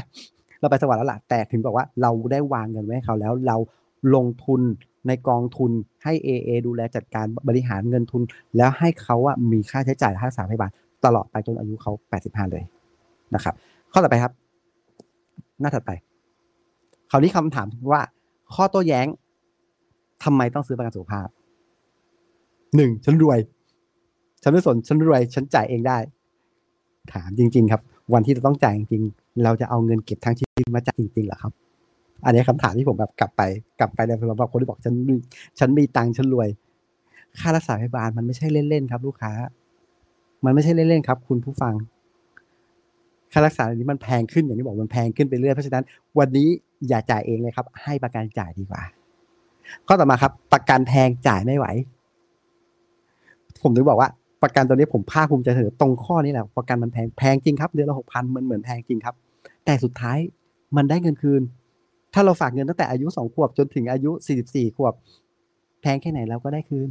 [0.60, 3.56] เราไปสวรรค์แล้วล่ะ แต่ถึงบอกว่าเราได้วางเงินไว้ให้เขาแล้วเรา
[4.14, 4.60] ลงทุน
[5.06, 5.70] ในกองทุน
[6.04, 8.22] ให้ AA ดูแลจัดการบริหารเงินทุน
[8.56, 10.70] แล้วให้เขาอะมีค่าใช้จ่ายค่ารักษาพยาบาล
[11.04, 12.64] ตลอดไปจนอายุเขา 85 เลย
[13.34, 13.54] นะครับ
[13.92, 14.32] ข้อต่อไปครับ
[15.60, 15.92] หน้าถัดไป
[17.10, 18.00] คราวนี้คำถามว่า
[18.54, 19.06] ข้อโต้แย้ง
[20.24, 21.28] ทำไมต้องซื้อประกันสุขภาพ
[22.76, 23.38] หนึ่งฉันรวย
[24.42, 25.98] ฉันไม่สนฉันรวยฉันจ่ายเองได้
[27.12, 27.80] ถามจริง ๆ ครับ
[28.14, 31.52] วันที่เราต้องจ่ายจริงๆเราจะเอาเงินเก็บทั้งชีวิตมาจ่ายจริงๆเหรอครับ
[32.24, 33.42] อันนี้คำถามที่ผมแบบกลับไป
[33.80, 34.94] กลับไปเลยสำหรับคนที่บอกฉัน
[35.58, 36.48] ฉันมีตังค์ฉันรวย
[37.40, 39.32] ค่ารักษาพยาบาลมันไม่ใช่เล่นๆครับ ลูกค้า
[40.44, 41.74] มันไม่ใช่เล่นๆครับ คุณผู้ฟัง
[43.32, 45.84] ค่ารักษาอันนี้มันแพงขึ้นอย่างที่บอกมันแพงขึ้นไปเรื่อยเพราะฉะนั้น
[46.18, 46.48] วันนี้
[46.88, 48.82] อย่าจ่ายเองเลยครับ ให้ประกันจ่ายดีกว่า
[49.86, 51.66] ข้อต่อมาครับ ประกันแพงจ่ายไม่ไหว
[53.62, 54.08] ผมถึงบอกว่า
[54.42, 59.14] ประกันตัวนี้ผมภาคภูมิใจเสนอตรงข้อนี้แหละประกันมันแพงแพงจริงครับเดือนละหกพันมันเหมือนแพงจริงครับ
[59.64, 60.18] แต่สุดท้าย
[60.76, 61.42] มันได้เงินคืน
[62.14, 64.94] ถ้าเราฝากเงินตั้งแต่อายุสองขวบจนถึงอายุสี่สิบสี่ขวบ
[65.80, 66.88] แพงแค่ไหนเราก็ได้คืน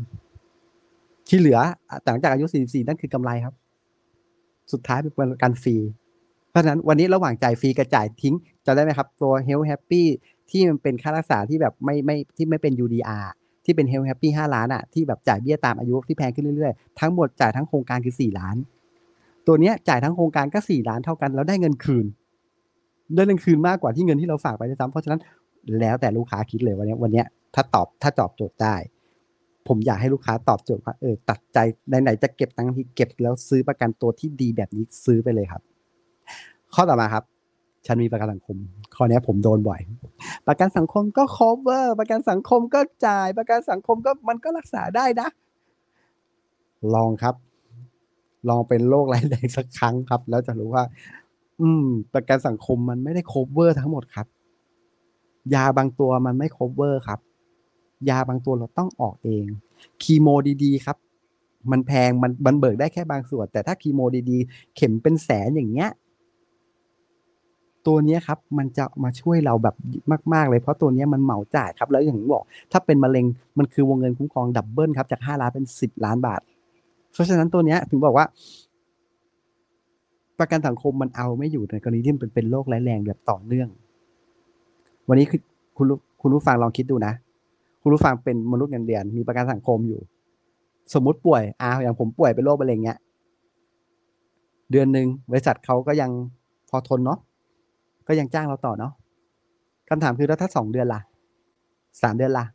[1.28, 1.60] ที่เหลือ
[2.06, 3.54] หลังจากอายุสี่สิบสี่นั่นคือกำไรครับ
[4.72, 5.76] สุดท้ายเป็นประกันฟรี
[6.50, 8.36] เพราะฉะนั้นวันนี้ระหว่างจ่ายฟรีกับจ่ายทิ้ง
[8.66, 10.04] จะได้ไหมครับ ตัว Health Happy
[10.50, 13.26] ที่มันเป็นค่ารักษาที่แบบไม่ไม่ที่ไม่เป็น UDR
[13.70, 18.56] ที่เป็น Health Happy 5ล้านอะที่แบบจ่ายเบี้ยตามอายุที่แพงขึ้นเรื่อยๆ ทั้งหมดจ่ายทั้งโครงการคือ4ล้าน
[19.48, 22.06] ตัวเนี้ยจ่ายทั้งโครงการก็4ล้านเท่ากันแล้วได้เงินคืน
[23.16, 25.22] ได้เงินคืนมากกว่าที่เงินที่เราฝากไปด้วยซ้ำเพราะฉะนั้น
[25.80, 27.24] แล้วแต่ลูกค้าคิดเลยวันนี้วันนี้
[27.56, 28.76] ถ้าตอบถ้าตอบโจทย์ได้
[29.68, 31.58] ผมอยากให้ลูกค้าตอบโจทย์ว่าเออตัดใจ
[32.04, 35.62] ไหนๆจะเก็บตังค์ที่เก็บแล้วซื้อประกันตัวที่ดีแบบนี้ซื้อไปเลยครับ
[36.76, 37.24] ข้อต่อมาครับ
[37.86, 38.58] ฉันมีประกันสังคม
[38.96, 39.82] ข้อเนี้ยผมโดนบ่อย
[40.48, 45.28] ประกันสังคมก็ cover ประกันสังคมก็จ่าย ประกันสังคมก็มันก็รักษาได้นะ
[46.94, 47.36] ลองครับ
[48.50, 50.84] ลองเป็นโรคร้ายแรงสักครั้งครับ แล้วจะรู้ว่า
[51.62, 54.28] อืม ประกันสังคมมันไม่ได้ cover ทั้งหมดครับ
[55.54, 57.20] ยาบางตัวมันไม่ cover ครับ
[58.10, 59.46] ยาบางตัวเราต้องออกเอง
[60.04, 60.28] คีโม
[60.64, 60.98] ดีๆครับ
[61.72, 64.00] มันแพงมันมันเบิกได้แค่บางส่วน แต่ถ้าคีโม
[64.30, 65.90] ดีๆ เข็มเป็นแสนอย่างเงี้ย
[67.88, 69.76] ตัวนี้ครับมันจะมาช่วยเราแบบ
[70.34, 73.26] มาก ๆ เลยเพราะตัวนี้มันเหมาจ่ายครับ แล้วอย่างที่บอก ถ้าเป็นมะเร็ง
[73.58, 76.42] มันคือวงเงินคุ้มครองดับเบิลครับจากห้าล้านเป็นสิบล้านบาท
[77.14, 78.26] เพราะฉะนั้นตัวนี้ถึงบอกว่า
[80.40, 83.70] ประกันสังคมมันเอาไม่อยู่ในกรณีที่มันเป็นโรคร้ายแรงแบบต่อเนื่อง
[85.10, 85.42] วันนี้คือ
[85.78, 85.86] คุณ
[86.22, 87.14] คุณผู้ฟังลองคิดดูนะ
[87.82, 90.00] คุณผู้ฟังเป็นมนุษย์เงินเดือนมีประกันสังคมอยู่
[90.94, 92.98] สมมุติป่วยอาอย่างผมป่วยเป็นโรคมะเร็งเนี้ย
[94.72, 96.12] เดือนหนึ่งบริษัทเขาก็ยัง
[96.70, 97.20] พอทนเนาะ
[98.10, 98.94] ก็ยังจ้างเราต่อเนาะ
[99.90, 101.02] คำถามคือแล้วถ้าสองเดือนล่ะ
[102.02, 102.46] สามเดือนล่ะ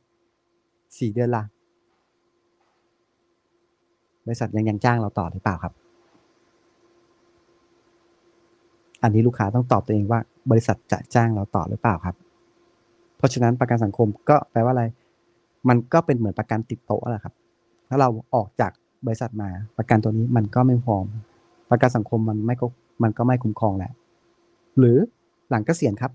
[0.99, 1.43] สี่เดือนล่ะ
[4.27, 5.75] บริษัทยังยังจ้างเราต่อหรือเปล่าครับ
[9.03, 12.17] อันนี้ลูกค้าต้องตอบตัวเองว่า บริษัทจะจ้างเราต่อหรือเปล่าครับ
[13.17, 14.85] เพราะฉะนั้นประกันสังคมก็แปลว่าอะไร
[15.69, 17.35] มันก็เป็นเหมือนประกันติดโต๊ะแหละครับ
[17.89, 18.73] ถ้าเราออกจาก
[19.07, 19.49] บริษัทมา
[19.79, 21.05] ประกันตัวนี้มันก็ไม่พร้อม
[21.71, 22.67] ประกันสังคมมันไม่ก็
[23.03, 23.93] มันก็ไม่คุ้มครองแหละ
[24.79, 24.99] หรือ
[25.51, 26.13] หลังเกษียณครับ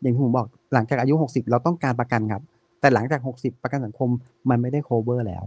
[0.00, 2.42] อย่างที่ผมบอกหลังจากอายุหกสิบเราต้องการประกันครับ
[2.80, 4.08] แต่หลังจากหกสิบประกันสังคม
[4.50, 5.44] มันไม่ได้ cover แล้ว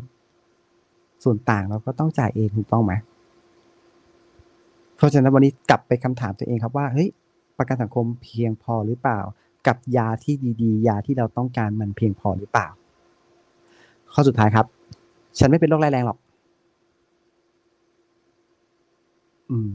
[1.23, 2.93] ส่วนต่างเราก็ต้องจ่ายเองถูกต้องไหม
[4.97, 7.09] เพราะฉะนั้นวันนี้กลับไปคำถามตัวเองครับว่าเฮ้ย
[7.57, 9.19] ประกันสังคมเพียงพอหรือเปล่า
[9.67, 12.67] กับยาที่ดีๆ ยาที่เราต้องการมันเพียงพอหรือเปล่า
[14.13, 14.65] ข้อสุดท้ายครับ
[15.39, 16.17] ฉันไม่เป็นโรคร้ายแรงหรอก
[19.49, 19.73] อืม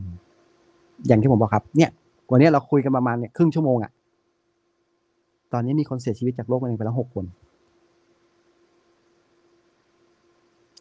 [1.06, 1.90] อย่างที่ผมบอกครับ เนี่ย
[2.30, 3.90] วันนี้เราคุยกันประมาณเนี่ยครึ่งชั่วโมงอะ
[5.52, 7.24] ตอนนี้มีคนเสียชีวิตจากโรคมะเร็งไปแล้วหกคน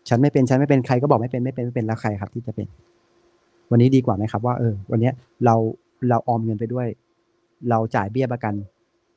[0.09, 2.67] ฉันไม่เป็น ฉันไม่เป็น ใครก็บอกไม่เป็น ไม่เป็น ไม่เป็น แล้วใครครับที่จะเป็น
[3.71, 5.11] วันนี้ดีกว่าไหมครับ ว่า เออ วันนี้
[5.45, 5.55] เรา
[6.09, 6.87] เราออมเงินไปด้วย
[7.69, 8.53] เราจ่ายเบี้ยประกัน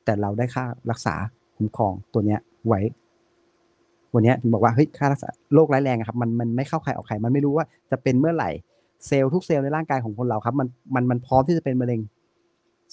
[0.05, 1.15] แต่เราได้ค่ารักษา
[1.57, 2.81] คุ้มครองตัวเนี้ยไว้
[4.15, 8.51] วันนี้ถึงบอกว่า เฮ้ย ค่ารักษาโรคร้ายแรงครับ มันมันไม่เข้าใครออกใคร มันไม่รู้ว่าจะเป็นเมื่อไหร่
[9.07, 12.01] เซลล์ทุกเซลล์ในร่างกายของคนเราครับ มันมันมันพร้อมที่จะเป็นมะเร็ง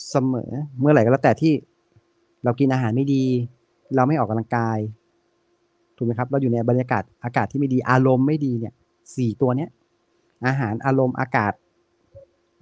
[0.09, 1.53] เสมอ เมื่อไหร่ก็แล้วแต่ที่
[2.43, 3.23] เรากินอาหารไม่ดี
[3.95, 4.77] เราไม่ออกกำลังกาย
[5.97, 8.73] ถูกไหมครับ เราอยู่ในบรรยากาศอากาศที่ไม่ดี อารมณ์ไม่ดีเนี่ย
[9.15, 9.69] สี่ตัวเนี้ย
[10.47, 11.53] อาหารอารมณ์อากาศ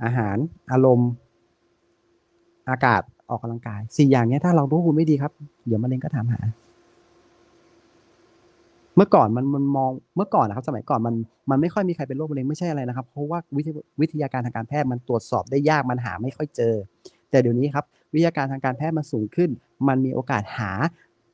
[0.03, 0.38] อาหาร
[0.71, 1.09] อารมณ์
[2.69, 5.31] อากาศออกกำลังกายสี่อย่างเนี้ยถ้าเราควบคุมไม่ดีครับ
[5.67, 6.41] เดี๋ยวมะเร็งก็ถามหา
[8.95, 11.15] เมื่อก่อนมันมันมองเมื่อก่อนนะครับ สมัยก่อนมัน
[11.49, 16.75] มันไม่ค่อยมีใครเป็นโรคมะเร็งไม่ใช่อะไรนะครับ เพราะว่าวิทยวิทยาการทางการแพทย์มันตรวจสอบได้ยากมันหาไม่ค่อยเจอ
[17.34, 19.49] แต่เดี๋ยวนี้ครับวิทยาการทางการแพทย์มันสูงขึ้น
[19.88, 20.71] มันมีโอกาสหา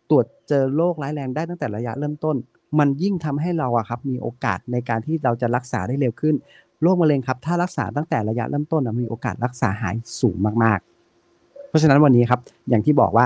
[0.09, 2.35] ตรวจเจอโรคร้ายแรงได้ตั้งแต่ระยะเริ่มต้น
[2.79, 6.35] มันยิ่งทำให้เราอะครับมีโอกาสในการที่เราจะรักษาได้เร็วขึ้น
[6.81, 12.39] โรคมะเร็งครับถ้ารักษาตั้งแต่ระยะเริ่มต้นมีโอกาสรักษาหายสูงมากๆ เพราะฉะนั้นวันนี้ครับ
[12.69, 13.25] อย่างที่บอกว่า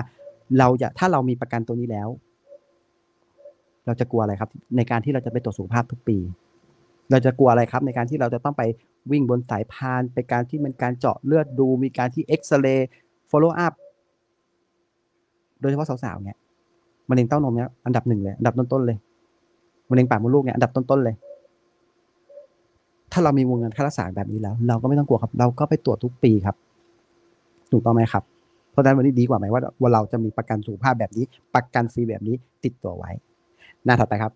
[0.59, 2.07] เราจะถ้าเรามีประกันตัวนี้แล้ว
[3.85, 6.17] เราจะกลัวอะไรครับ ในการที่เราจะไปตรวจสุขภาพทุกปี
[7.13, 8.63] เราจะกลัวอะไรครับในการที่เราจะต้องไป
[9.11, 12.89] วิ่งบนสายพานไปการที่มันการเจาะเลือดดู มีการที่เอ็กซเรย์
[13.31, 13.73] follow up
[15.61, 16.37] โดยเฉพาะสาวๆเนี่ย
[17.09, 18.97] มะเร็งเต้านมเนี่ยอันดับหนึ่งเลยอันดับต้นๆเลย
[19.89, 21.15] มะเร็งปากมดลูกเนี่ยอันดับต้นๆเลย
[23.11, 26.55] ถ้าเรามีวงเงินค่ารักษาแบบนี้แล้ว เราก็ไม่ต้องกลัวครับ เราก็ไปตรวจทุกปีครับ
[27.71, 28.23] ถูกต้องไหมครับ
[28.71, 33.11] เพราะฉะนั้นวันนี้ดีกว่าไหมว่าว่าเราจะมีประกันสุขภาพแบบนี้ ประกันฟรีแบบนี้ติดตัวไว้
[33.85, 34.31] หน้าถัดไปครับ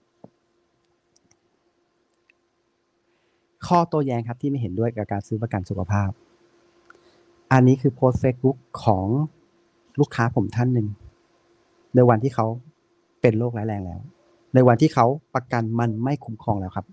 [3.65, 6.09] ข้อโต้แย้งครับที่ไม่เห็นด้วยกับการซื้อประกันสุขภาพ
[7.51, 9.05] อันนี้คือโพสต์เฟซบุ๊กของ
[9.99, 10.87] ลูกค้าผมท่านหนึ่ง
[11.95, 12.45] ในวันที่เขา
[13.21, 13.99] เป็นโรคร้ายแรงแล้ว
[14.53, 15.05] ในวันที่เขา
[15.35, 16.85] ประกันมันไม่คุ้มครองแล้วครับ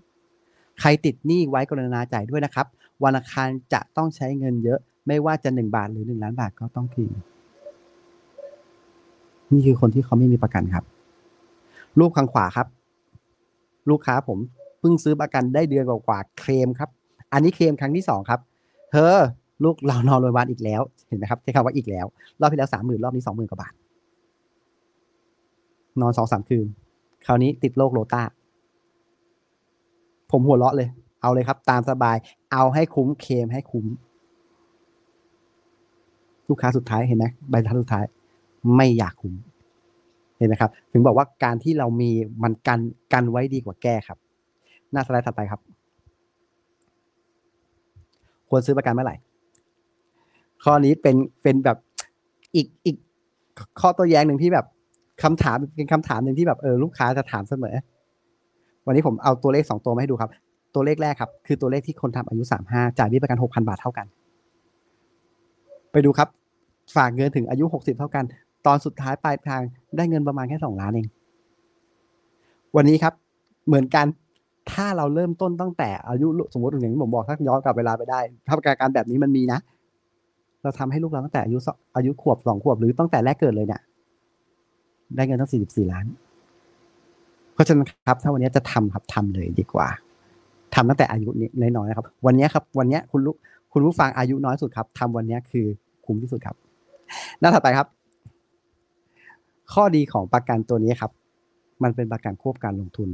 [0.79, 2.67] ใครติดหนี้ไว้กรณาจ่ายด้วยนะครับ
[3.03, 7.11] วันอังคารจะต้องใช้เงินเยอะ ไม่ว่าจะหนึ่งบาทหรือหนึ่งล้านบาทก็ต้องคืน
[9.51, 10.83] นี่คือคนที่เขาไม่มีประกันครับ
[11.99, 12.67] รูปข้างขวาครับ
[13.89, 14.39] ลูกค้าผม
[14.85, 16.89] พิ่งซื้อประกันได้เดือนกว่าๆเคลมครับ
[17.33, 18.39] อันนี้เคลมครั้งที่สองครับ
[18.91, 19.15] เธอ
[19.63, 22.05] ลูกเรานอนโรงพยาบาลอีกแล้ว เห็นไหมครับใช้คำว่าอีกแล้ว
[22.41, 23.73] รอบที่แล้วสามหมื่นรอบนี้สองหมื่นกว่าบาท
[26.01, 26.65] นอนสองสามคืน
[27.25, 28.23] คราวนี้ติดโรคโรตา
[30.31, 30.89] ผมหัวเราะเลย
[31.21, 32.17] เอาเลยครับ ตามสบาย
[32.51, 33.85] เอาให้คุ้มเคลมให้คุ้ม
[36.49, 38.05] ลูกค้าสุดท้ายเห็นไหมใบทัดสุดท้าย
[38.75, 39.33] ไม่อยากคุ้ม
[40.37, 42.11] เห็นไหมครับ ถึงบอกว่าการที่เรามี
[42.43, 42.79] มันกัน
[43.13, 44.17] กันไว้ดีกว่าแก้ครับ
[44.91, 45.61] หน้าสไลด์ถัดไปครับ
[48.49, 49.15] ควรซื้อประกันเมื่อไหร่
[50.63, 51.77] ข้อนี้เป็นเป็นแบบ
[52.55, 52.95] อีกอีก
[53.81, 54.65] ข้อตัวแย้งหนึ่งที่แบบ
[55.23, 57.75] คำถามเป็นคำถามหนึ่งที่แบบเออลูกค้าจะถามเสมอ
[58.85, 60.31] วันนี้ผมเอาตัวเลขสองตัวมาให้ดูครับ
[60.75, 64.05] ตัวเลขแรกครับ คือตัวเลขที่คนทำอายุสามห้าจ่ายเบี้ยประกันหกพันบาทเท่ากัน
[65.91, 66.29] ไปดูครับ
[66.95, 68.25] ฝากเงินถึงอายุหกสิบเท่ากัน
[68.65, 69.61] ตอนสุดท้ายปลายทาง
[69.97, 71.07] ได้เงินประมาณแค่สองล้านเอง
[72.75, 73.13] วันนี้ครับ
[73.67, 74.05] เหมือนกัน
[74.71, 79.59] ถ้าเราเริ่มต้นตั้งแต่อายุสมมติอย่างที่ผมบอกถ้าย้อนกลับเวลาไปได้ถ้าการการแบบนี้มันมีนะ
[80.63, 81.57] เราทำให้ลูกเราตั้งแต่อายุ
[81.95, 83.81] อายุขวบสองขวบหรือตั้งแต่แรกเกิดเลยเนี่ย
[85.15, 86.05] ได้เงินตั้งสี่สิบสี่ล้าน
[87.53, 89.87] เพราะฉะนั้นครับ ถ้าวันนี้จะทำครับทำเลยดีกว่า
[90.75, 93.35] ทำตั้งแต่อายุนี้น้อยๆนะครับ วันนี้ครับ วันนี้คุณลูก
[93.73, 95.65] คุณผู้ฟังอายุน้อยสุดครับทำวันนี้คือ
[96.05, 96.55] คุ้มที่สุดครับ
[97.39, 97.87] หน้าถัดไปครับ
[99.73, 101.11] ข้อดีของประกันตัวนี้ครับ
[101.83, 103.09] มันเป็นประกันควบการลงทุน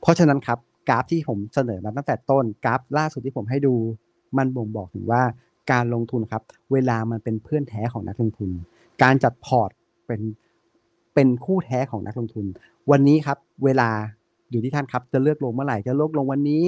[0.00, 0.58] เพราะฉะนั้นครับ
[0.88, 3.74] กราฟที่ผมเสนอมาตั้งแต่ต้นกราฟล่าสุดที่ผมให้ดู
[4.36, 5.22] มันบ่งบอกถึงว่า
[5.72, 8.50] การลงทุนครับ เวลามันเป็นเพื่อนแท้ของนักลงทุน
[9.02, 9.70] การจัดพอร์ต
[10.06, 10.20] เป็น
[11.14, 12.46] เป็นคู่แท้ของนักลงทุน
[12.90, 13.90] วันนี้ครับ เวลา
[14.50, 16.62] อยู่ที่ท่านครับ จะเลือกลงเมื่อไหร่จะเลือกลงวันนี้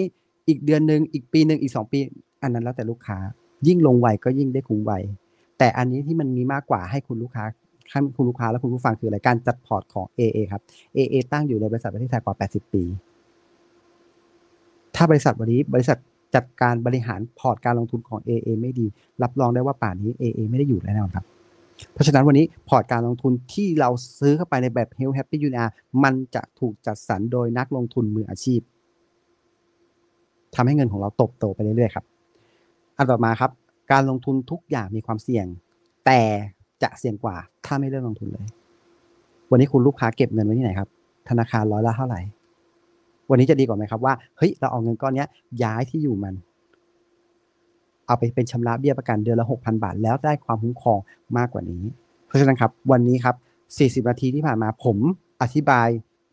[0.49, 1.99] อีกเดือนหนึ่งอีกปีหนึ่งอีกสองปี
[2.43, 3.19] อันนั้นแล้วแต่ลูกค้า
[3.67, 4.93] ยิ่งลงไวก็ยิ่งได้คุ้มไว
[5.59, 7.45] แต่อันนี้ที่มันมีมากกว่าให้คุณลูกค้า
[7.91, 10.63] ให้คุณลูกค้าและคุณผู้ฟังคืออะไรการจัดพอร์ตของ AA ครับ
[10.97, 12.83] AA ตั้งอยู่ในบริษัทประเทศไทยกว่า 80 ปี
[15.03, 15.99] ถ้าบริษัทวันนี้บริษัท
[16.35, 18.87] จัดการบริหารพอร์ตการลงทุนของ AA ไม่ดี
[19.23, 21.25] รับรองได้ว่าป่านนี้ AA ไม่ได้อยู่แล้วนะครับ
[21.93, 25.71] เพราะฉะนั้นวันนี้พอร์ตการลงทุนที่เราซื้อเข้าไปในแบบ Health Happy UNR
[26.05, 28.61] มันจะถูกจัดสรรโดยนักลงทุนมืออาชีพ
[30.55, 32.05] ทำให้เงินของเราโตโตไปเรื่อยๆครับ
[32.97, 33.51] อันต่อมาครับ
[33.93, 35.47] การลงทุนทุกอย่างมีความเสี่ยง
[36.07, 36.21] แต่
[36.83, 37.37] จะเสี่ยงกว่า
[37.67, 38.47] ถ้าไม่เลือกลงทุนเลย
[39.51, 40.89] วันนี้คุณลูกค้าเก็บเงินไว้ที่ไหนครับ
[41.29, 42.21] ธนาคารร้อยละเท่าไหร่
[43.31, 45.25] วันนี้จะดีกว่าไหมครับว่าเฮ้ยเราเอาเงินก้อนนี้
[45.63, 46.35] ย้ายที่อยู่มัน
[48.07, 50.99] เอาไปเป็นชำระเบี้ยประกันเดือนละหกพันบาท แล้วได้ความคุ้มครอง
[51.37, 51.83] มากกว่านี้
[52.27, 53.37] เพราะฉะนั้นครับ วันนี้ครับ
[53.79, 54.97] สี่สิบนาทีที่ผ่านมาผม
[55.43, 55.89] อธิบาย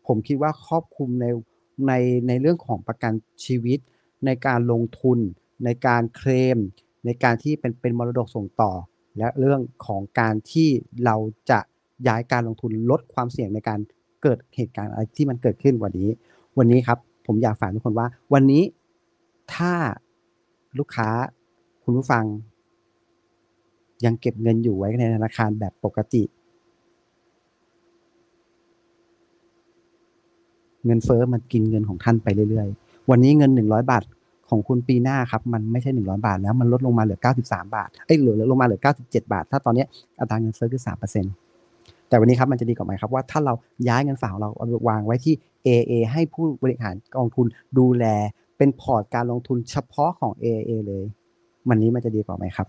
[0.06, 1.26] ผมคิดว่าครอบคลุมใน
[1.86, 1.92] ใน
[2.28, 3.12] ในเรื่องของประกัน
[3.44, 3.78] ชีวิต
[4.26, 5.18] ในการลงทุน
[5.64, 6.58] ในการเคลม
[7.06, 8.72] ในการที่เป็นเป็นมรดกส่งต่อ
[9.18, 10.68] และเรื่องของการที่
[11.04, 11.16] เรา
[11.50, 11.60] จะ
[12.08, 13.80] ย้ายการลงทุนลดความเสี่ยงในการ
[14.22, 16.10] เกิดเหตุการณ์อะไรที่มันเกิดขึ้นวันนี้
[16.58, 18.62] วันนี้ครับผมอยากฝากทุกคนว่า วันนี้
[19.54, 19.72] ถ้า
[20.78, 21.08] ลูกค้า
[21.84, 22.24] คุณผู้ฟัง
[24.04, 26.22] ยังเก็บเงินอยู่ไว้ในธนาคารแบบปกติ
[30.84, 34.02] เงินเฟอ้อมันกินเงินของท่านไปเรื่อยๆ วันนี้เงินหนึ่งร้อยบาท
[34.48, 39.84] ของคุณปีหน้าครับ มันไม่ใช่หนึ่งร้อยบาทแล้วมันลดลงมาเหลือเก้าสิบสามบาทเอ้ยเหลือลงมาเหลือเก้าสิบเจ็ดบาท ถ้าตอนนี้
[40.18, 41.32] อัตราเงินเฟ้อคือสามเปอร์เซ็นต์
[42.08, 43.54] แต่วันนี้ครับมันจะดีกว่าไหมครับว่าถ้าเรา
[43.88, 44.50] ย้ายเงินฝากของเรา
[44.88, 45.34] วางไว้ที่
[45.66, 47.46] AA ให้ผู้บริหารกองทุน
[47.78, 48.04] ดูแล
[48.58, 51.04] เป็นพอร์ตการลงทุนเฉพาะของ AA เลย
[51.68, 52.66] วันนี้มันจะดีกว่าไหมครับ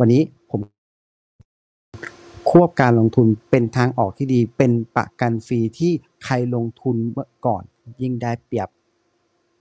[0.00, 0.60] วันนี้ผม
[2.50, 5.92] ควบการลงทุนเป็นทางออกที่ดี เป็นประกันฟรีที่
[6.24, 7.62] ใครลงทุนเมื่อก่อน
[8.02, 8.68] ยิ่งได้เปรียบ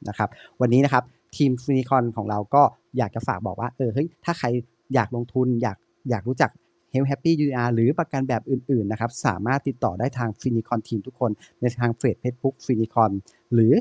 [0.07, 0.30] นะครับ
[0.61, 1.03] วันนี้นะครับ
[1.36, 2.63] ทีม Finicon ของเราก็
[2.97, 4.47] อยากจะฝากบอกว่าเออเฮ้ยถ้าใคร
[4.93, 5.78] อยากลงทุนอยาก
[6.09, 6.49] อยากรู้จัก
[6.95, 11.31] Health Happy UL หรือประกันแบบอื่นๆนะครับสามารถติดต่อได้ทาง Finicon ทีมทุกคน
[11.61, 13.11] ในทางเฟซเฟซบุ๊ก Finicon
[13.53, 13.73] หรือ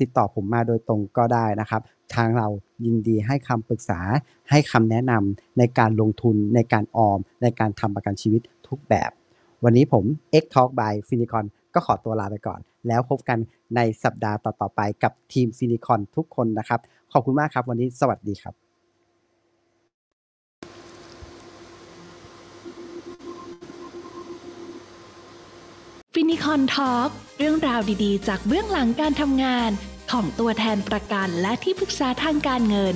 [0.00, 1.82] ติดต่อผมมาโดยตรงก็ได้นะครับ
[2.14, 2.48] ทางเรา
[2.84, 4.00] ยินดีให้คำปรึกษา
[4.50, 9.10] ให้คำแนะนำในการลงทุนในการออม ในการทำประกันชีวิตทุกแบบ
[9.64, 10.04] วันนี้ผม
[10.42, 13.38] X Talk by Finicon ก็ขอตัวลาไปก่อน แล้วพบกัน
[13.76, 16.80] ในสัปดาห์ต่อๆไปกับทีม Finicon ทุกคนนะครับ
[17.12, 18.61] ขอบคุณมากครับวันนี้สวัสดีครับ
[26.16, 29.70] Finicon Talk เรื่องราวดีๆ จากเบื้องหลังการทำงาน
[30.12, 32.94] ของตัวแทนประกันและที่ปรึกษาทางการเงิน